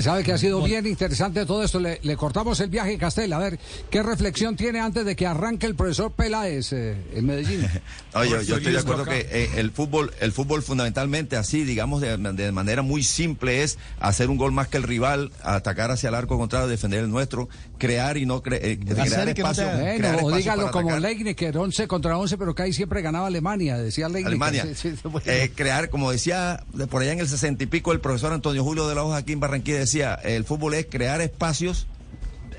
Sabe 0.00 0.22
que 0.24 0.32
ha 0.32 0.38
sido 0.38 0.62
bien 0.62 0.86
interesante 0.86 1.44
todo 1.46 1.62
esto. 1.62 1.80
Le, 1.80 1.98
le 2.02 2.16
cortamos 2.16 2.58
el 2.60 2.70
viaje, 2.70 2.96
Castel. 2.98 3.32
A 3.32 3.38
ver, 3.38 3.58
¿qué 3.90 4.02
reflexión 4.02 4.56
tiene 4.56 4.80
antes 4.80 5.04
de 5.04 5.16
que 5.16 5.26
arranque 5.26 5.66
el 5.66 5.74
profesor 5.74 6.12
Peláez 6.12 6.72
eh, 6.72 6.96
en 7.14 7.26
Medellín? 7.26 7.66
No, 8.14 8.24
yo, 8.24 8.38
estoy 8.56 8.72
de 8.72 8.78
acuerdo 8.80 9.04
que 9.04 9.28
eh, 9.30 9.50
el 9.56 9.70
fútbol, 9.70 10.12
el 10.20 10.32
fútbol 10.32 10.62
fundamentalmente 10.62 11.36
así, 11.36 11.62
digamos, 11.62 12.00
de, 12.00 12.16
de 12.16 12.50
manera 12.52 12.82
muy 12.82 13.04
simple 13.04 13.62
es 13.62 13.78
hacer 14.00 14.28
un 14.28 14.36
gol 14.38 14.50
más 14.50 14.66
que 14.66 14.76
el 14.78 14.82
rival, 14.82 15.30
atacar 15.44 15.92
hacia 15.92 16.08
el 16.08 16.16
arco 16.16 16.36
contrario, 16.36 16.66
defender 16.66 17.04
el 17.04 17.10
nuestro, 17.10 17.48
crear 17.78 18.16
y 18.16 18.26
no 18.26 18.42
cre- 18.42 18.58
eh, 18.60 18.78
crear 18.80 19.34
que 19.34 19.42
no 19.42 19.50
espacio. 19.50 19.64
te- 19.70 19.98
crear 19.98 20.14
Bueno, 20.14 20.16
o 20.16 20.30
espacio 20.30 20.36
dígalo 20.38 20.70
como. 20.72 20.96
Leinecker, 20.98 21.56
11 21.58 21.86
contra 21.86 22.18
11, 22.18 22.38
pero 22.38 22.54
que 22.56 22.62
ahí 22.62 22.72
siempre 22.72 23.02
ganaba 23.02 23.28
Alemania, 23.28 23.76
decía 23.76 24.08
Leinecker. 24.08 24.26
Alemania. 24.28 24.64
Sí, 24.74 24.90
sí, 24.96 24.98
bueno. 25.04 25.20
Eh, 25.26 25.52
crear, 25.54 25.88
como 25.88 26.10
decía 26.10 26.64
de 26.72 26.86
por 26.88 27.02
allá 27.02 27.12
en 27.12 27.20
el 27.20 27.28
sesenta 27.28 27.62
y 27.62 27.66
pico, 27.66 27.92
el 27.92 28.00
profesor 28.00 28.32
Antonio 28.32 28.64
Julio 28.64 28.88
de 28.88 28.94
la 28.96 29.02
Aquí 29.14 29.32
en 29.32 29.40
Barranquilla 29.40 29.78
decía, 29.78 30.14
el 30.14 30.44
fútbol 30.44 30.74
es 30.74 30.86
crear 30.86 31.20
espacios 31.20 31.86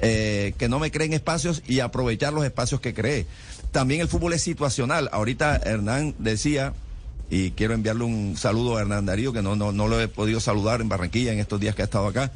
eh, 0.02 0.54
que 0.58 0.70
no 0.70 0.80
me 0.80 0.92
creen 0.92 1.12
espacios 1.12 1.62
y 1.68 1.82
aprovechar 1.82 2.32
los 2.32 2.46
espacios 2.46 2.80
que 2.80 2.94
cree. 2.94 3.26
También 3.72 4.00
el 4.02 4.08
fútbol 4.08 4.34
es 4.34 4.42
situacional. 4.42 5.10
Ahorita 5.12 5.58
Hernán 5.58 6.16
decía, 6.20 6.74
y 7.30 7.52
quiero 7.52 7.74
enviarle 7.74 8.06
un 8.06 8.38
saludo 8.38 8.78
a 8.78 8.82
Hernán 8.82 9.06
Darío, 9.06 9.34
que 9.34 9.42
no, 9.42 9.56
no, 9.56 9.72
no 9.72 9.88
lo 9.88 10.00
he 10.00 10.08
podido 10.08 10.40
saludar 10.40 10.80
en 10.82 10.90
Barranquilla 10.90 11.34
en 11.34 11.40
estos 11.40 11.60
días 11.60 11.76
que 11.76 11.82
ha 11.82 11.86
estado 11.86 12.08
acá. 12.08 12.32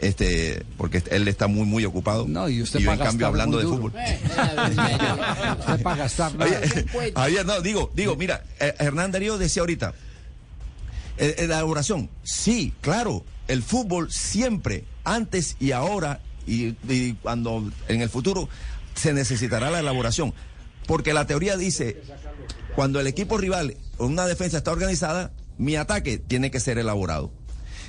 Este, 0.00 0.62
porque 0.76 1.02
él 1.10 1.26
está 1.26 1.46
muy, 1.46 1.64
muy 1.64 1.84
ocupado. 1.86 2.26
No, 2.28 2.48
y 2.50 2.60
usted 2.60 2.80
yo, 2.80 2.86
para 2.86 3.02
en 3.02 3.08
cambio, 3.08 3.26
hablando 3.28 3.56
de 3.56 3.64
fútbol. 3.64 3.92
Usted 3.94 5.82
para 5.82 5.96
gastar 5.96 6.34
nada. 6.34 6.60
Oye, 6.92 7.12
Javier, 7.16 7.46
no, 7.46 7.60
digo, 7.62 7.90
digo, 7.94 8.14
mira, 8.16 8.44
eh, 8.60 8.74
Hernán 8.78 9.10
Darío 9.10 9.38
decía 9.38 9.62
ahorita, 9.62 9.94
eh, 11.16 11.36
eh, 11.38 11.46
la 11.46 11.56
elaboración, 11.56 12.10
sí, 12.24 12.74
claro, 12.82 13.24
el 13.48 13.62
fútbol 13.62 14.10
siempre, 14.10 14.84
antes 15.04 15.56
y 15.60 15.72
ahora, 15.72 16.20
y, 16.46 16.76
y 16.88 17.14
cuando 17.14 17.70
en 17.88 18.02
el 18.02 18.08
futuro, 18.08 18.48
se 18.94 19.12
necesitará 19.12 19.70
la 19.70 19.80
elaboración. 19.80 20.34
Porque 20.86 21.12
la 21.12 21.26
teoría 21.26 21.56
dice, 21.56 22.02
cuando 22.74 23.00
el 23.00 23.06
equipo 23.06 23.38
rival 23.38 23.76
o 23.98 24.06
una 24.06 24.26
defensa 24.26 24.58
está 24.58 24.70
organizada, 24.70 25.32
mi 25.58 25.76
ataque 25.76 26.18
tiene 26.18 26.50
que 26.50 26.60
ser 26.60 26.78
elaborado. 26.78 27.30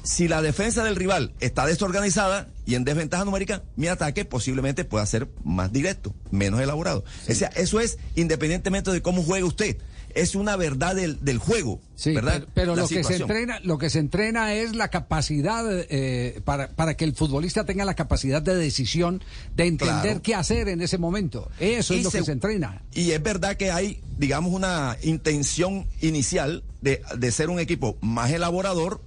Si 0.04 0.28
la 0.28 0.42
defensa 0.42 0.84
del 0.84 0.96
rival 0.96 1.34
está 1.40 1.66
desorganizada 1.66 2.48
y 2.66 2.76
en 2.76 2.86
desventaja 2.86 3.26
numérica, 3.26 3.64
mi 3.76 3.88
ataque 3.88 4.26
posiblemente 4.26 4.86
pueda 4.86 5.06
ser 5.06 5.28
más 5.44 5.72
directo, 5.74 6.16
menos 6.32 6.62
elaborado. 6.62 7.04
O 7.30 7.34
sea, 7.34 7.50
eso 7.50 7.80
es 7.80 7.98
independientemente 8.16 8.92
de 8.92 9.02
cómo 9.02 9.22
juegue 9.22 9.44
usted. 9.44 9.78
Es 10.22 10.36
una 10.36 10.56
verdad 10.56 10.96
del, 10.96 11.24
del 11.24 11.38
juego, 11.38 11.80
Sí, 11.96 12.14
¿verdad? 12.14 12.46
pero, 12.54 12.76
lo 12.76 12.88
que 12.88 13.04
se 13.04 13.16
entrena, 13.16 13.60
lo 13.64 13.78
que 13.78 13.90
se 13.90 14.00
entrena 14.00 14.54
es 14.54 14.76
la 14.76 14.88
capacidad 14.90 15.64
eh, 15.70 16.42
para, 16.44 16.70
para 16.70 16.96
que 16.98 17.06
el 17.06 17.14
futbolista 17.16 17.66
tenga 17.66 17.86
la 17.86 17.94
capacidad 17.96 18.42
de 18.42 18.56
decisión 18.56 19.24
de 19.56 19.68
entender 19.68 20.02
Claro. 20.02 20.22
qué 20.24 20.36
hacer 20.36 20.70
en 20.70 20.82
ese 20.82 20.98
momento. 20.98 21.50
Eso 21.60 21.94
es 21.94 22.04
lo 22.04 22.12
que 22.12 22.20
se- 22.20 22.26
se 22.26 22.32
entrena. 22.32 22.82
Y 22.94 23.12
es 23.12 23.22
verdad 23.22 23.58
que 23.58 23.72
hay, 23.72 24.02
digamos, 24.18 24.54
una 24.54 24.98
intención 25.04 25.86
inicial 26.02 26.64
de, 26.82 27.02
de 27.18 27.32
ser 27.32 27.50
un 27.50 27.60
equipo 27.60 27.98
más 28.02 28.32
elaborador 28.32 29.02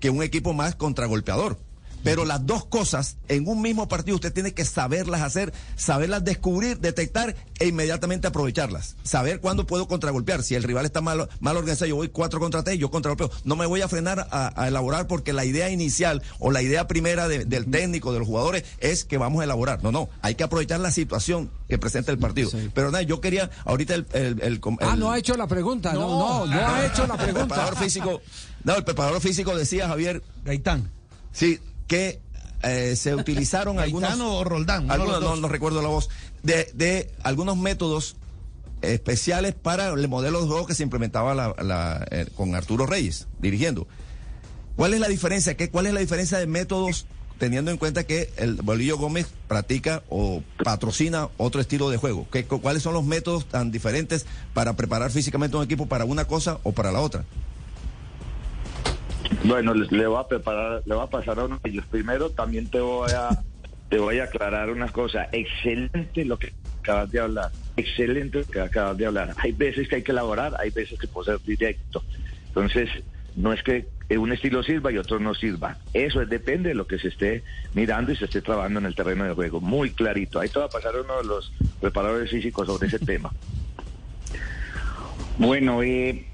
que 0.00 0.10
un 0.10 0.22
equipo 0.22 0.52
más 0.54 0.74
contragolpeador. 0.74 1.58
Pero 2.02 2.24
las 2.24 2.46
dos 2.46 2.64
cosas 2.64 3.16
en 3.28 3.46
un 3.48 3.60
mismo 3.62 3.88
partido 3.88 4.14
usted 4.16 4.32
tiene 4.32 4.52
que 4.54 4.64
saberlas 4.64 5.20
hacer, 5.22 5.52
saberlas 5.76 6.24
descubrir, 6.24 6.78
detectar 6.78 7.34
e 7.58 7.66
inmediatamente 7.68 8.26
aprovecharlas. 8.26 8.96
Saber 9.02 9.40
cuándo 9.40 9.66
puedo 9.66 9.86
contragolpear. 9.88 10.42
Si 10.42 10.54
el 10.54 10.62
rival 10.62 10.86
está 10.86 11.00
mal, 11.00 11.28
mal 11.40 11.56
organizado, 11.56 11.88
yo 11.88 11.96
voy 11.96 12.08
cuatro 12.08 12.40
contra 12.40 12.62
tres, 12.62 12.78
yo 12.78 12.90
contragolpeo. 12.90 13.30
No 13.44 13.56
me 13.56 13.66
voy 13.66 13.82
a 13.82 13.88
frenar 13.88 14.28
a, 14.30 14.52
a 14.62 14.68
elaborar 14.68 15.06
porque 15.06 15.32
la 15.32 15.44
idea 15.44 15.68
inicial 15.70 16.22
o 16.38 16.50
la 16.50 16.62
idea 16.62 16.86
primera 16.88 17.28
de- 17.28 17.44
del 17.44 17.66
técnico, 17.70 18.12
de 18.12 18.18
los 18.20 18.28
jugadores, 18.28 18.64
es 18.78 19.04
que 19.04 19.18
vamos 19.18 19.40
a 19.40 19.44
elaborar. 19.44 19.82
No, 19.82 19.92
no, 19.92 20.08
hay 20.22 20.34
que 20.36 20.44
aprovechar 20.44 20.80
la 20.80 20.90
situación 20.90 21.50
que 21.68 21.78
presenta 21.78 22.10
el 22.12 22.18
partido. 22.18 22.50
Pero 22.74 22.90
nada, 22.90 23.02
yo 23.02 23.20
quería, 23.20 23.50
ahorita 23.64 23.94
el... 23.94 24.06
el- 24.12 24.40
el- 24.42 24.60
Ah, 24.80 24.92
el- 24.94 25.00
no 25.00 25.10
ha 25.12 25.18
hecho 25.18 25.36
la 25.36 25.46
pregunta. 25.46 25.92
No, 25.92 26.00
no, 26.00 26.46
no, 26.46 26.52
ha 26.68 26.86
hecho 26.86 27.06
la 27.06 27.14
el 27.16 27.20
pregunta. 27.20 27.46
preparador 27.46 27.76
físico, 27.76 28.20
no, 28.64 28.74
el 28.76 28.84
preparador 28.84 29.20
físico 29.20 29.56
decía 29.56 29.88
Javier, 29.88 30.22
Gaitán. 30.44 30.90
sí, 31.32 31.58
que 31.90 32.20
eh, 32.62 32.94
se 32.94 33.16
utilizaron 33.16 33.78
algunos, 33.80 34.16
o 34.20 34.44
Roldán. 34.44 34.88
algunos 34.90 35.20
no, 35.20 35.34
no 35.34 35.48
recuerdo 35.48 35.82
la 35.82 35.88
voz, 35.88 36.08
de, 36.44 36.70
de 36.72 37.10
algunos 37.24 37.56
métodos 37.56 38.14
especiales 38.80 39.54
para 39.54 39.88
el 39.88 40.08
modelo 40.08 40.40
de 40.40 40.46
juego 40.46 40.66
que 40.66 40.74
se 40.74 40.84
implementaba 40.84 41.34
la- 41.34 41.54
la, 41.62 42.06
eh, 42.12 42.26
con 42.36 42.54
Arturo 42.54 42.86
Reyes 42.86 43.26
dirigiendo. 43.40 43.88
¿Cuál 44.76 44.94
es 44.94 45.00
la 45.00 45.08
diferencia? 45.08 45.56
¿Qué, 45.56 45.68
¿Cuál 45.68 45.86
es 45.86 45.92
la 45.92 46.00
diferencia 46.00 46.38
de 46.38 46.46
métodos 46.46 47.06
teniendo 47.38 47.70
en 47.70 47.76
cuenta 47.78 48.04
que 48.04 48.30
el 48.36 48.54
Bolillo 48.62 48.96
Gómez 48.98 49.26
practica 49.48 50.02
o 50.08 50.42
patrocina 50.62 51.28
otro 51.38 51.60
estilo 51.60 51.90
de 51.90 51.96
juego? 51.96 52.28
¿Qué, 52.30 52.44
cu- 52.44 52.60
¿Cuáles 52.60 52.82
son 52.84 52.94
los 52.94 53.04
métodos 53.04 53.46
tan 53.46 53.70
diferentes 53.72 54.26
para 54.54 54.76
preparar 54.76 55.10
físicamente 55.10 55.56
un 55.56 55.64
equipo 55.64 55.86
para 55.86 56.04
una 56.04 56.26
cosa 56.26 56.60
o 56.62 56.72
para 56.72 56.92
la 56.92 57.00
otra? 57.00 57.24
Bueno, 59.44 59.74
le, 59.74 59.86
le 59.90 60.06
voy 60.06 60.20
a 60.20 60.28
preparar, 60.28 60.82
le 60.84 60.94
voy 60.94 61.04
a 61.04 61.10
pasar 61.10 61.38
a 61.38 61.44
uno 61.44 61.58
de 61.62 61.70
ellos. 61.70 61.84
Primero, 61.90 62.30
también 62.30 62.68
te 62.68 62.80
voy 62.80 63.10
a, 63.12 63.42
te 63.88 63.98
voy 63.98 64.18
a 64.18 64.24
aclarar 64.24 64.70
una 64.70 64.88
cosa. 64.88 65.28
Excelente 65.32 66.24
lo 66.24 66.38
que 66.38 66.52
acabas 66.80 67.10
de 67.10 67.20
hablar. 67.20 67.50
Excelente 67.76 68.38
lo 68.38 68.44
que 68.44 68.60
acabas 68.60 68.96
de 68.96 69.06
hablar. 69.06 69.34
Hay 69.38 69.52
veces 69.52 69.88
que 69.88 69.96
hay 69.96 70.02
que 70.02 70.12
elaborar, 70.12 70.54
hay 70.58 70.70
veces 70.70 70.98
que 70.98 71.06
puede 71.06 71.32
ser 71.32 71.46
directo. 71.46 72.02
Entonces, 72.48 72.88
no 73.36 73.52
es 73.52 73.62
que 73.62 73.86
un 74.18 74.32
estilo 74.32 74.62
sirva 74.62 74.90
y 74.92 74.98
otro 74.98 75.18
no 75.20 75.34
sirva. 75.34 75.78
Eso 75.94 76.20
es, 76.20 76.28
depende 76.28 76.70
de 76.70 76.74
lo 76.74 76.86
que 76.86 76.98
se 76.98 77.08
esté 77.08 77.42
mirando 77.74 78.12
y 78.12 78.16
se 78.16 78.24
esté 78.24 78.42
trabajando 78.42 78.80
en 78.80 78.86
el 78.86 78.94
terreno 78.94 79.24
de 79.24 79.34
juego. 79.34 79.60
Muy 79.60 79.90
clarito. 79.90 80.40
Ahí 80.40 80.48
te 80.48 80.58
va 80.58 80.66
a 80.66 80.70
pasar 80.70 80.94
uno 80.96 81.18
de 81.18 81.24
los 81.24 81.52
preparadores 81.80 82.30
físicos 82.30 82.66
sobre 82.66 82.88
ese 82.88 82.98
tema. 83.06 83.32
Bueno, 85.38 85.82
eh, 85.82 86.26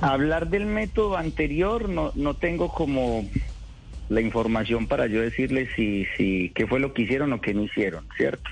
hablar 0.00 0.48
del 0.48 0.66
método 0.66 1.16
anterior 1.16 1.88
no, 1.88 2.12
no 2.14 2.34
tengo 2.34 2.72
como 2.72 3.28
la 4.08 4.20
información 4.20 4.86
para 4.86 5.06
yo 5.06 5.20
decirles 5.20 5.68
si, 5.74 6.06
si 6.16 6.52
qué 6.54 6.66
fue 6.66 6.80
lo 6.80 6.92
que 6.92 7.02
hicieron 7.02 7.32
o 7.32 7.40
qué 7.40 7.54
no 7.54 7.64
hicieron, 7.64 8.06
¿cierto? 8.16 8.50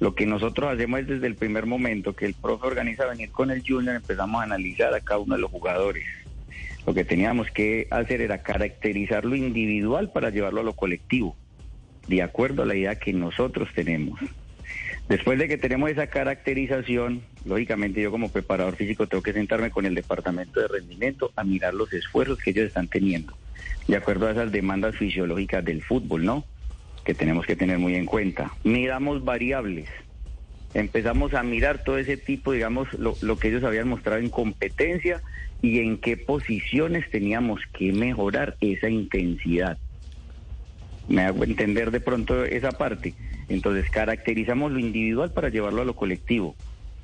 Lo 0.00 0.14
que 0.14 0.26
nosotros 0.26 0.72
hacemos 0.72 1.00
es 1.00 1.06
desde 1.06 1.26
el 1.26 1.36
primer 1.36 1.66
momento 1.66 2.14
que 2.14 2.26
el 2.26 2.34
profe 2.34 2.66
organiza 2.66 3.06
venir 3.06 3.30
con 3.30 3.50
el 3.50 3.62
junior, 3.66 3.96
empezamos 3.96 4.40
a 4.40 4.44
analizar 4.44 4.92
a 4.92 5.00
cada 5.00 5.20
uno 5.20 5.36
de 5.36 5.40
los 5.40 5.50
jugadores. 5.50 6.04
Lo 6.86 6.92
que 6.92 7.04
teníamos 7.04 7.50
que 7.50 7.86
hacer 7.90 8.20
era 8.20 8.42
caracterizar 8.42 9.24
lo 9.24 9.36
individual 9.36 10.10
para 10.12 10.30
llevarlo 10.30 10.60
a 10.60 10.64
lo 10.64 10.74
colectivo, 10.74 11.36
de 12.08 12.22
acuerdo 12.22 12.62
a 12.62 12.66
la 12.66 12.74
idea 12.74 12.98
que 12.98 13.12
nosotros 13.12 13.68
tenemos. 13.74 14.20
Después 15.08 15.38
de 15.38 15.48
que 15.48 15.58
tenemos 15.58 15.90
esa 15.90 16.06
caracterización, 16.06 17.22
lógicamente 17.44 18.00
yo 18.00 18.10
como 18.10 18.30
preparador 18.30 18.76
físico 18.76 19.06
tengo 19.06 19.22
que 19.22 19.34
sentarme 19.34 19.70
con 19.70 19.84
el 19.84 19.94
departamento 19.94 20.60
de 20.60 20.68
rendimiento 20.68 21.30
a 21.36 21.44
mirar 21.44 21.74
los 21.74 21.92
esfuerzos 21.92 22.38
que 22.38 22.50
ellos 22.50 22.68
están 22.68 22.88
teniendo, 22.88 23.36
de 23.86 23.96
acuerdo 23.96 24.28
a 24.28 24.30
esas 24.30 24.50
demandas 24.50 24.96
fisiológicas 24.96 25.62
del 25.62 25.82
fútbol, 25.82 26.24
¿no? 26.24 26.44
Que 27.04 27.12
tenemos 27.12 27.44
que 27.44 27.54
tener 27.54 27.78
muy 27.78 27.96
en 27.96 28.06
cuenta. 28.06 28.50
Miramos 28.64 29.22
variables, 29.22 29.90
empezamos 30.72 31.34
a 31.34 31.42
mirar 31.42 31.84
todo 31.84 31.98
ese 31.98 32.16
tipo, 32.16 32.52
digamos, 32.52 32.90
lo, 32.94 33.14
lo 33.20 33.38
que 33.38 33.48
ellos 33.48 33.64
habían 33.64 33.88
mostrado 33.88 34.20
en 34.20 34.30
competencia 34.30 35.20
y 35.60 35.80
en 35.80 35.98
qué 35.98 36.16
posiciones 36.16 37.10
teníamos 37.10 37.60
que 37.72 37.92
mejorar 37.92 38.56
esa 38.62 38.88
intensidad. 38.88 39.76
Me 41.08 41.22
hago 41.22 41.44
entender 41.44 41.90
de 41.90 42.00
pronto 42.00 42.44
esa 42.44 42.72
parte. 42.72 43.14
Entonces 43.48 43.90
caracterizamos 43.90 44.72
lo 44.72 44.78
individual 44.78 45.32
para 45.32 45.48
llevarlo 45.48 45.82
a 45.82 45.84
lo 45.84 45.94
colectivo. 45.94 46.54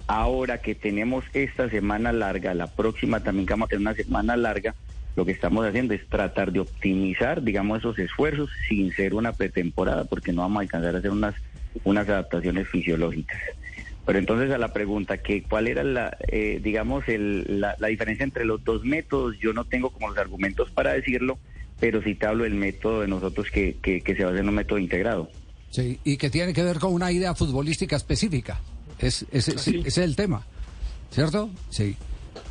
Ahora 0.07 0.59
que 0.59 0.75
tenemos 0.75 1.25
esta 1.35 1.69
semana 1.69 2.13
larga, 2.13 2.55
la 2.55 2.67
próxima 2.67 3.21
también 3.21 3.47
que 3.47 3.53
vamos 3.53 3.67
a 3.67 3.71
tener 3.71 3.83
una 3.83 3.95
semana 3.95 4.37
larga, 4.37 4.75
lo 5.17 5.25
que 5.25 5.33
estamos 5.33 5.67
haciendo 5.67 5.95
es 5.95 6.07
tratar 6.09 6.53
de 6.53 6.61
optimizar, 6.61 7.43
digamos, 7.43 7.81
esos 7.81 7.99
esfuerzos 7.99 8.51
sin 8.69 8.93
ser 8.93 9.15
una 9.15 9.33
pretemporada, 9.33 10.05
porque 10.05 10.33
no 10.33 10.43
vamos 10.43 10.59
a 10.59 10.63
alcanzar 10.63 10.95
a 10.95 10.99
hacer 10.99 11.11
unas, 11.11 11.35
unas 11.85 12.09
adaptaciones 12.09 12.69
fisiológicas. 12.69 13.41
Pero 14.07 14.19
entonces 14.19 14.51
a 14.51 14.59
la 14.59 14.73
pregunta 14.73 15.19
que 15.19 15.43
cuál 15.43 15.69
era 15.69 15.85
la, 15.85 16.17
eh, 16.29 16.59
digamos, 16.63 17.07
el, 17.09 17.61
la, 17.61 17.77
la 17.79 17.89
diferencia 17.89 18.25
entre 18.25 18.45
los 18.45 18.65
dos 18.65 18.85
métodos, 18.85 19.39
yo 19.39 19.53
no 19.53 19.65
tengo 19.65 19.91
como 19.91 20.09
los 20.09 20.19
argumentos 20.19 20.71
para 20.71 20.95
decirlo, 20.95 21.39
pero 21.81 22.03
sí 22.03 22.15
te 22.15 22.27
hablo 22.27 22.45
del 22.45 22.55
método 22.55 23.01
de 23.01 23.09
nosotros 23.09 23.47
que, 23.53 23.77
que, 23.83 24.01
que 24.03 24.15
se 24.15 24.25
basa 24.25 24.39
en 24.39 24.49
un 24.49 24.55
método 24.55 24.79
integrado. 24.79 25.31
Sí, 25.71 25.99
y 26.05 26.17
que 26.17 26.31
tiene 26.31 26.53
que 26.53 26.63
ver 26.63 26.79
con 26.79 26.93
una 26.93 27.11
idea 27.11 27.35
futbolística 27.35 27.97
específica. 27.97 28.61
Es, 28.99 29.25
es, 29.33 29.49
es- 29.49 29.67
ese 29.69 29.83
es 29.87 29.99
el 29.99 30.15
tema, 30.17 30.47
¿cierto? 31.11 31.49
Sí. 31.71 31.97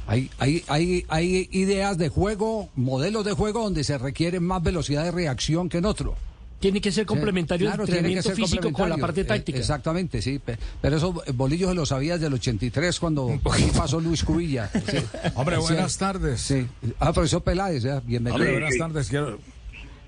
Hay, 0.07 0.29
hay, 0.39 0.63
hay, 0.67 1.05
hay 1.07 1.47
ideas 1.51 1.97
de 1.99 2.09
juego, 2.09 2.69
modelos 2.75 3.23
de 3.23 3.33
juego 3.33 3.61
donde 3.63 3.83
se 3.83 3.97
requiere 3.99 4.39
más 4.39 4.63
velocidad 4.63 5.03
de 5.03 5.11
reacción 5.11 5.69
que 5.69 5.77
en 5.77 5.85
otro. 5.85 6.15
Tiene 6.59 6.81
que 6.81 6.91
ser 6.91 7.05
complementario 7.05 7.67
Claro, 7.67 7.83
el 7.83 7.89
entrenamiento 7.89 8.31
físico 8.31 8.71
con 8.73 8.89
la 8.89 8.97
parte 8.97 9.21
Eh, 9.21 9.25
táctica. 9.25 9.57
Exactamente, 9.59 10.21
sí. 10.21 10.39
pe- 10.39 10.57
Pero 10.81 10.97
eso 10.97 11.23
eh, 11.25 11.31
Bolillo 11.33 11.69
se 11.69 11.75
lo 11.75 11.85
sabía 11.85 12.13
desde 12.15 12.27
el 12.27 12.33
83 12.33 12.99
cuando 12.99 13.39
pasó 13.75 13.99
Luis 14.01 14.23
Cubilla. 14.23 14.69
Sí. 14.89 14.97
Hombre, 15.35 15.55
Sí. 15.57 15.61
buenas 15.61 15.97
tardes. 15.97 16.41
Sí. 16.41 16.67
Ah, 16.99 17.13
profesor 17.13 17.41
Peláez, 17.43 17.83
bienvenido. 18.05 18.35
Hombre, 18.35 18.51
buenas 18.51 18.77
tardes. 18.77 19.07
Quiero... 19.09 19.39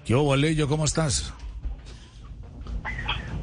Yo, 0.05 0.23
Bolillo, 0.23 0.67
¿cómo 0.67 0.85
estás? 0.85 1.31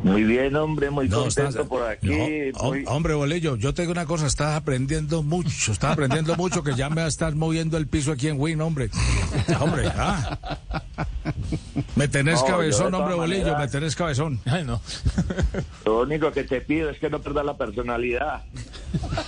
Muy 0.03 0.23
bien, 0.25 0.55
hombre, 0.57 0.91
muy 0.91 1.09
No, 1.09 1.25
contento 1.25 1.49
estás- 1.51 1.67
por 1.67 1.83
aquí. 1.83 2.07
No, 2.09 2.15
hom- 2.61 2.69
muy- 2.69 2.85
Hombre, 2.87 3.15
Bolillo, 3.15 3.57
yo 3.57 3.75
tengo 3.75 3.91
una 3.93 4.07
cosa, 4.07 4.27
estás 4.27 4.55
aprendiendo 4.57 5.23
mucho, 5.23 5.73
estás 5.73 5.93
aprendiendo 5.93 6.37
mucho 6.37 6.63
que 6.63 6.75
ya 6.75 6.89
me 6.89 7.05
estás 7.07 7.35
moviendo 7.35 7.77
el 7.77 7.87
piso 7.89 8.13
aquí 8.13 8.29
en 8.29 8.41
Win, 8.41 8.61
hombre. 8.61 8.91
Hombre, 9.61 9.89
ah. 9.97 10.39
Me 11.97 12.07
tenés 12.09 12.41
No, 12.41 12.47
cabezón, 12.47 12.95
hombre, 12.95 13.15
Bolillo, 13.15 13.43
maneras- 13.43 13.61
me 13.61 13.69
tenés 13.69 13.97
cabezón. 13.97 14.41
Ay, 14.47 14.65
no. 14.65 14.81
Lo 15.85 16.01
único 16.03 16.31
que 16.33 16.45
te 16.45 16.61
pido 16.61 16.91
es 16.91 16.99
que 16.99 17.11
no 17.11 17.21
pierdas 17.21 17.45
la 17.45 17.57
personalidad. 17.57 18.43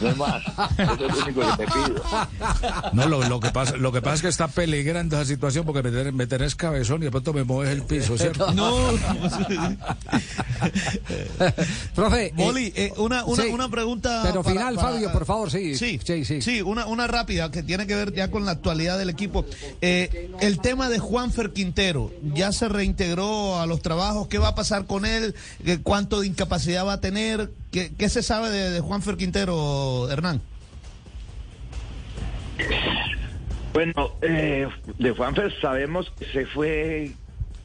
No 0.00 0.08
es 0.08 0.16
más. 0.16 0.42
Eso 0.78 0.92
es 1.06 1.16
lo 1.16 1.22
único 1.24 1.40
que 1.40 1.66
te 1.66 1.72
pido. 1.72 2.02
No, 2.92 3.06
lo, 3.08 3.28
lo 3.28 3.40
que 3.40 3.50
pasa, 3.50 3.76
lo 3.76 3.92
que 3.92 4.00
pasa 4.00 4.14
es 4.16 4.22
que 4.22 4.28
está 4.28 4.48
peligrando 4.48 5.16
esa 5.16 5.24
situación 5.26 5.66
porque 5.66 5.82
me 5.82 5.90
tenés, 5.90 6.14
me 6.14 6.26
tenés 6.26 6.54
cabezón 6.54 7.02
y 7.02 7.06
de 7.06 7.10
pronto 7.10 7.32
me 7.34 7.44
mueves 7.44 7.72
el 7.74 7.82
piso, 7.82 8.16
¿cierto? 8.16 8.50
No. 8.54 8.70
Profe. 11.94 12.26
eh, 12.36 12.72
eh, 12.76 12.92
una, 12.96 13.24
una, 13.24 13.42
sí. 13.42 13.48
una 13.50 13.68
pregunta. 13.68 14.20
Pero 14.24 14.42
para- 14.42 14.54
final, 14.54 14.74
para- 14.76 14.88
Fabio, 14.92 15.12
por 15.12 15.24
favor, 15.26 15.50
sí. 15.50 15.76
Sí, 15.76 15.98
Sí, 16.04 16.24
sí. 16.24 16.42
sí, 16.42 16.62
una, 16.62 16.86
una 16.86 17.06
rápida 17.06 17.50
que 17.50 17.62
tiene 17.62 17.86
que 17.86 17.94
ver 17.94 18.12
ya 18.12 18.30
con 18.30 18.44
la 18.44 18.52
actualidad 18.52 18.98
del 18.98 19.10
equipo. 19.10 19.44
Eh, 19.80 20.30
el 20.40 20.60
tema 20.60 20.88
de 20.88 20.98
Juanfer 20.98 21.52
Quintero, 21.52 22.12
ya 22.34 22.52
se 22.52 22.68
reintegró 22.68 23.58
a 23.60 23.66
los 23.66 23.82
trabajos, 23.82 24.28
¿qué 24.28 24.38
va 24.38 24.48
a 24.48 24.54
pasar 24.54 24.86
con 24.86 25.04
él? 25.06 25.34
¿Qué- 25.64 25.80
¿Cuánto 25.80 26.20
de 26.20 26.26
incapacidad 26.26 26.86
va 26.86 26.94
a 26.94 27.00
tener? 27.00 27.50
¿Qué, 27.70 27.92
qué 27.96 28.08
se 28.08 28.22
sabe 28.22 28.50
de, 28.50 28.70
de 28.70 28.80
Juanfer 28.80 29.16
Quintero, 29.16 30.10
Hernán? 30.10 30.40
Bueno, 33.72 34.10
eh, 34.22 34.66
de 34.98 35.10
Juanfer 35.12 35.52
sabemos 35.60 36.12
que 36.18 36.26
se 36.26 36.46
fue, 36.46 37.12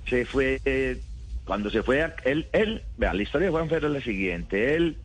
se 0.07 0.25
fue, 0.25 0.61
eh, 0.65 1.01
cuando 1.45 1.69
se 1.69 1.83
fue, 1.83 2.01
a- 2.01 2.15
él, 2.25 2.47
él, 2.51 2.83
vea, 2.97 3.13
la 3.13 3.21
historia 3.23 3.47
de 3.47 3.51
Juanfer 3.51 3.85
es 3.85 3.91
la 3.91 4.01
siguiente, 4.01 4.75
él 4.75 4.97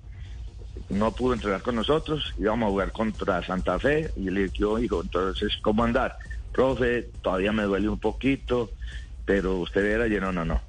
no 0.88 1.12
pudo 1.12 1.34
entrenar 1.34 1.62
con 1.62 1.76
nosotros, 1.76 2.34
íbamos 2.38 2.66
a 2.66 2.70
jugar 2.70 2.92
contra 2.92 3.42
Santa 3.44 3.78
Fe, 3.78 4.10
y 4.16 4.30
le 4.30 4.48
dije, 4.48 4.64
hijo, 4.82 5.02
entonces, 5.02 5.56
¿cómo 5.62 5.84
andar? 5.84 6.16
profe, 6.52 7.10
todavía 7.22 7.52
me 7.52 7.62
duele 7.62 7.88
un 7.88 8.00
poquito, 8.00 8.70
pero 9.24 9.58
usted 9.58 9.84
era 9.84 10.06
lleno, 10.08 10.32
no, 10.32 10.44
no. 10.44 10.60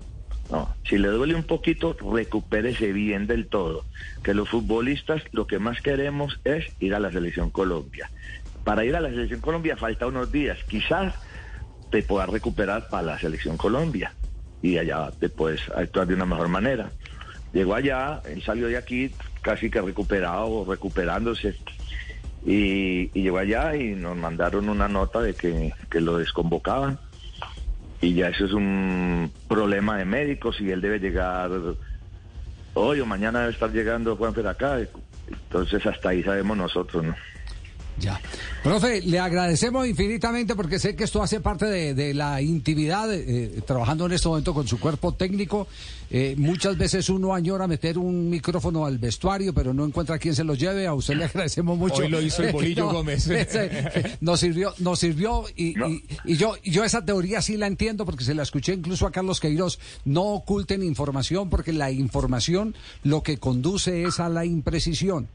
No, 0.49 0.75
si 0.84 0.97
le 0.97 1.07
duele 1.07 1.34
un 1.34 1.45
poquito, 1.45 1.95
recupérese 2.13 2.91
bien 2.91 3.25
del 3.25 3.47
todo. 3.47 3.86
Que 4.21 4.34
los 4.34 4.49
futbolistas 4.49 5.23
lo 5.31 5.47
que 5.47 5.60
más 5.60 5.81
queremos 5.81 6.39
es 6.43 6.65
ir 6.79 6.93
a 6.93 6.99
la 6.99 7.10
selección 7.12 7.51
Colombia. 7.51 8.12
Para 8.63 8.84
ir 8.84 8.95
a 8.95 8.99
la 8.99 9.10
selección 9.10 9.39
Colombia 9.39 9.77
falta 9.77 10.07
unos 10.07 10.29
días. 10.31 10.60
Quizás 10.67 11.15
te 11.89 12.03
puedas 12.03 12.29
recuperar 12.29 12.89
para 12.89 13.03
la 13.03 13.19
selección 13.19 13.55
Colombia 13.57 14.13
y 14.62 14.78
allá 14.78 15.12
puedes 15.36 15.62
actuar 15.69 16.08
de 16.08 16.15
una 16.15 16.26
mejor 16.26 16.47
manera. 16.47 16.91
Llegó 17.54 17.76
allá, 17.76 18.21
él 18.26 18.41
salió 18.43 18.67
de 18.67 18.78
aquí 18.78 19.12
casi 19.41 19.69
que 19.69 19.82
recuperado, 19.82 20.65
recuperándose. 20.65 21.56
Y, 22.45 23.12
y 23.13 23.24
llegó 23.24 23.38
allá 23.38 23.76
y 23.76 23.95
nos 23.95 24.17
mandaron 24.17 24.69
una 24.69 24.88
nota 24.88 25.21
de 25.21 25.34
que, 25.34 25.74
que 25.89 26.02
lo 26.02 26.17
desconvocaban 26.17 26.97
y 28.02 28.15
ya 28.15 28.30
eso 28.30 28.45
es 28.45 28.54
un 28.54 29.32
problema 29.47 29.97
de 29.97 30.06
médicos 30.06 30.60
y 30.60 30.71
él 30.71 30.82
debe 30.82 31.00
llegar 31.00 31.52
hoy 32.74 33.00
o 33.00 33.06
mañana 33.06 33.41
debe 33.41 33.52
estar 33.52 33.71
llegando 33.71 34.15
Juanfer 34.15 34.47
acá. 34.47 34.80
Entonces 35.28 35.86
hasta 35.86 36.10
ahí 36.10 36.24
sabemos 36.24 36.58
nosotros, 36.58 37.04
¿no? 37.04 37.15
Ya. 38.01 38.19
Profe, 38.63 39.01
le 39.01 39.19
agradecemos 39.19 39.87
infinitamente 39.87 40.55
porque 40.55 40.79
sé 40.79 40.95
que 40.95 41.03
esto 41.03 41.21
hace 41.21 41.39
parte 41.39 41.65
de, 41.65 41.93
de 41.93 42.13
la 42.13 42.41
intimidad, 42.41 43.13
eh, 43.13 43.61
trabajando 43.65 44.05
en 44.07 44.11
este 44.13 44.27
momento 44.27 44.53
con 44.53 44.67
su 44.67 44.79
cuerpo 44.79 45.13
técnico. 45.13 45.67
Eh, 46.13 46.35
muchas 46.37 46.77
veces 46.77 47.07
uno 47.09 47.33
añora 47.33 47.67
meter 47.67 47.97
un 47.97 48.29
micrófono 48.29 48.85
al 48.85 48.97
vestuario, 48.97 49.53
pero 49.53 49.73
no 49.73 49.85
encuentra 49.85 50.19
quien 50.19 50.35
se 50.35 50.43
lo 50.43 50.55
lleve. 50.55 50.85
A 50.87 50.93
usted 50.93 51.13
le 51.15 51.25
agradecemos 51.25 51.77
mucho. 51.77 52.01
Hoy 52.01 52.09
lo 52.09 52.21
hizo 52.21 52.43
el 52.43 52.51
Bolillo 52.51 52.85
No, 52.87 52.93
Gómez. 52.93 53.27
ese, 53.29 54.17
nos 54.19 54.39
sirvió, 54.39 54.73
nos 54.79 54.99
sirvió 54.99 55.45
y, 55.55 55.69
y- 55.79 56.03
y 56.25 56.35
yo, 56.37 56.55
y 56.63 56.71
yo 56.71 56.83
esa 56.83 57.05
teoría 57.05 57.41
sí 57.41 57.55
la 57.55 57.67
entiendo 57.67 58.05
porque 58.05 58.23
se 58.23 58.33
la 58.33 58.43
escuché 58.43 58.73
incluso 58.73 59.05
a 59.07 59.11
Carlos 59.11 59.39
Queiroz. 59.39 59.79
No 60.03 60.23
oculten 60.23 60.83
información 60.83 61.49
porque 61.49 61.71
la 61.71 61.91
información 61.91 62.75
lo 63.03 63.23
que 63.23 63.37
conduce 63.37 64.03
es 64.03 64.19
a 64.19 64.27
la 64.27 64.43
imprecisión. 64.45 65.27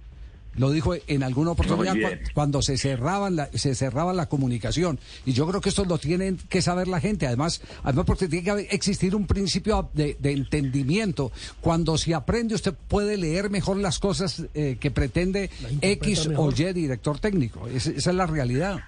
Lo 0.57 0.71
dijo 0.71 0.95
en 1.07 1.23
alguna 1.23 1.51
oportunidad 1.53 1.95
cuando 2.35 2.63
se 2.63 2.77
cerraban 2.79 3.37
la, 3.37 3.51
se 3.55 3.75
cerraba 3.75 4.13
la 4.13 4.27
comunicación. 4.27 4.99
Y 5.25 5.33
yo 5.33 5.47
creo 5.47 5.61
que 5.61 5.69
esto 5.69 5.85
lo 5.85 5.99
tienen 5.99 6.39
que 6.49 6.63
saber 6.63 6.89
la 6.89 7.01
gente. 7.01 7.27
Además, 7.27 7.61
además 7.83 8.07
porque 8.07 8.29
tiene 8.29 8.45
que 8.45 8.51
haber- 8.51 8.67
existir 8.71 9.15
un 9.15 9.27
principio 9.27 9.91
de, 9.93 10.17
de 10.19 10.33
entendimiento. 10.33 11.31
Cuando 11.61 11.99
se 11.99 12.15
aprende, 12.15 12.55
usted 12.55 12.75
puede 12.89 13.17
leer 13.17 13.51
mejor 13.51 13.77
las 13.77 13.99
cosas 13.99 14.45
eh, 14.55 14.77
que 14.81 14.91
pretende 14.91 15.51
X 15.81 16.29
o 16.37 16.51
Y 16.51 16.73
director 16.73 17.19
técnico. 17.19 17.69
Es- 17.69 17.87
esa 17.87 18.11
es 18.11 18.17
la 18.17 18.27
realidad. 18.27 18.81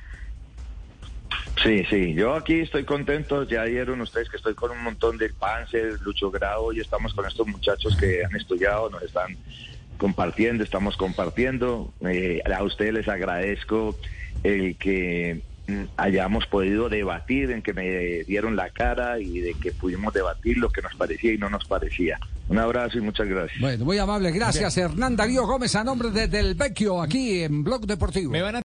Sí, 1.63 1.83
sí, 1.91 2.15
yo 2.15 2.35
aquí 2.35 2.61
estoy 2.61 2.85
contento, 2.85 3.43
ya 3.43 3.65
vieron 3.65 4.01
ustedes 4.01 4.29
que 4.31 4.37
estoy 4.37 4.55
con 4.55 4.71
un 4.71 4.83
montón 4.83 5.19
de 5.19 5.29
pances, 5.31 6.01
Lucho 6.03 6.31
Grau, 6.31 6.73
y 6.73 6.81
estamos 6.81 7.13
con 7.15 7.27
estos 7.27 7.47
muchachos 7.49 7.97
que 7.97 8.25
han 8.25 8.35
estudiado, 8.37 8.89
nos 8.91 9.03
están 9.03 9.37
compartiendo, 9.99 10.65
estamos 10.65 10.97
compartiendo. 10.97 11.93
Eh, 12.01 12.41
a 12.45 12.63
ustedes 12.63 12.95
les 12.95 13.09
agradezco 13.09 13.97
el 14.43 14.77
que 14.77 15.43
mm, 15.67 15.83
hayamos 15.97 16.47
podido 16.47 16.89
debatir, 16.89 17.51
en 17.51 17.61
que 17.61 17.75
me 17.75 18.25
dieron 18.25 18.57
la 18.57 18.71
cara 18.71 19.21
y 19.21 19.41
de 19.41 19.55
que 19.55 19.73
pudimos 19.73 20.15
debatir 20.15 20.57
lo 20.57 20.71
que 20.71 20.81
nos 20.81 20.95
parecía 20.95 21.35
y 21.35 21.39
no 21.39 21.51
nos 21.51 21.67
parecía. 21.67 22.19
Un 22.49 22.59
abrazo 22.59 22.97
y 22.97 23.03
muchas 23.03 23.29
gracias. 23.29 23.61
Bueno, 23.61 23.85
muy 23.85 23.99
amable. 23.99 24.31
Gracias, 24.33 24.79
Hernán 24.79 25.17
Darío 25.17 25.47
Gómez, 25.47 25.77
a 25.77 25.85
nombre 25.85 26.11
de 26.11 26.29
Del 26.29 26.55
Vecchio, 26.55 27.03
aquí 27.03 27.43
en 27.43 27.63
Blog 27.63 27.87
Deportivo. 27.87 28.33
Me 28.33 28.41
van 28.41 28.55
a 28.55 28.57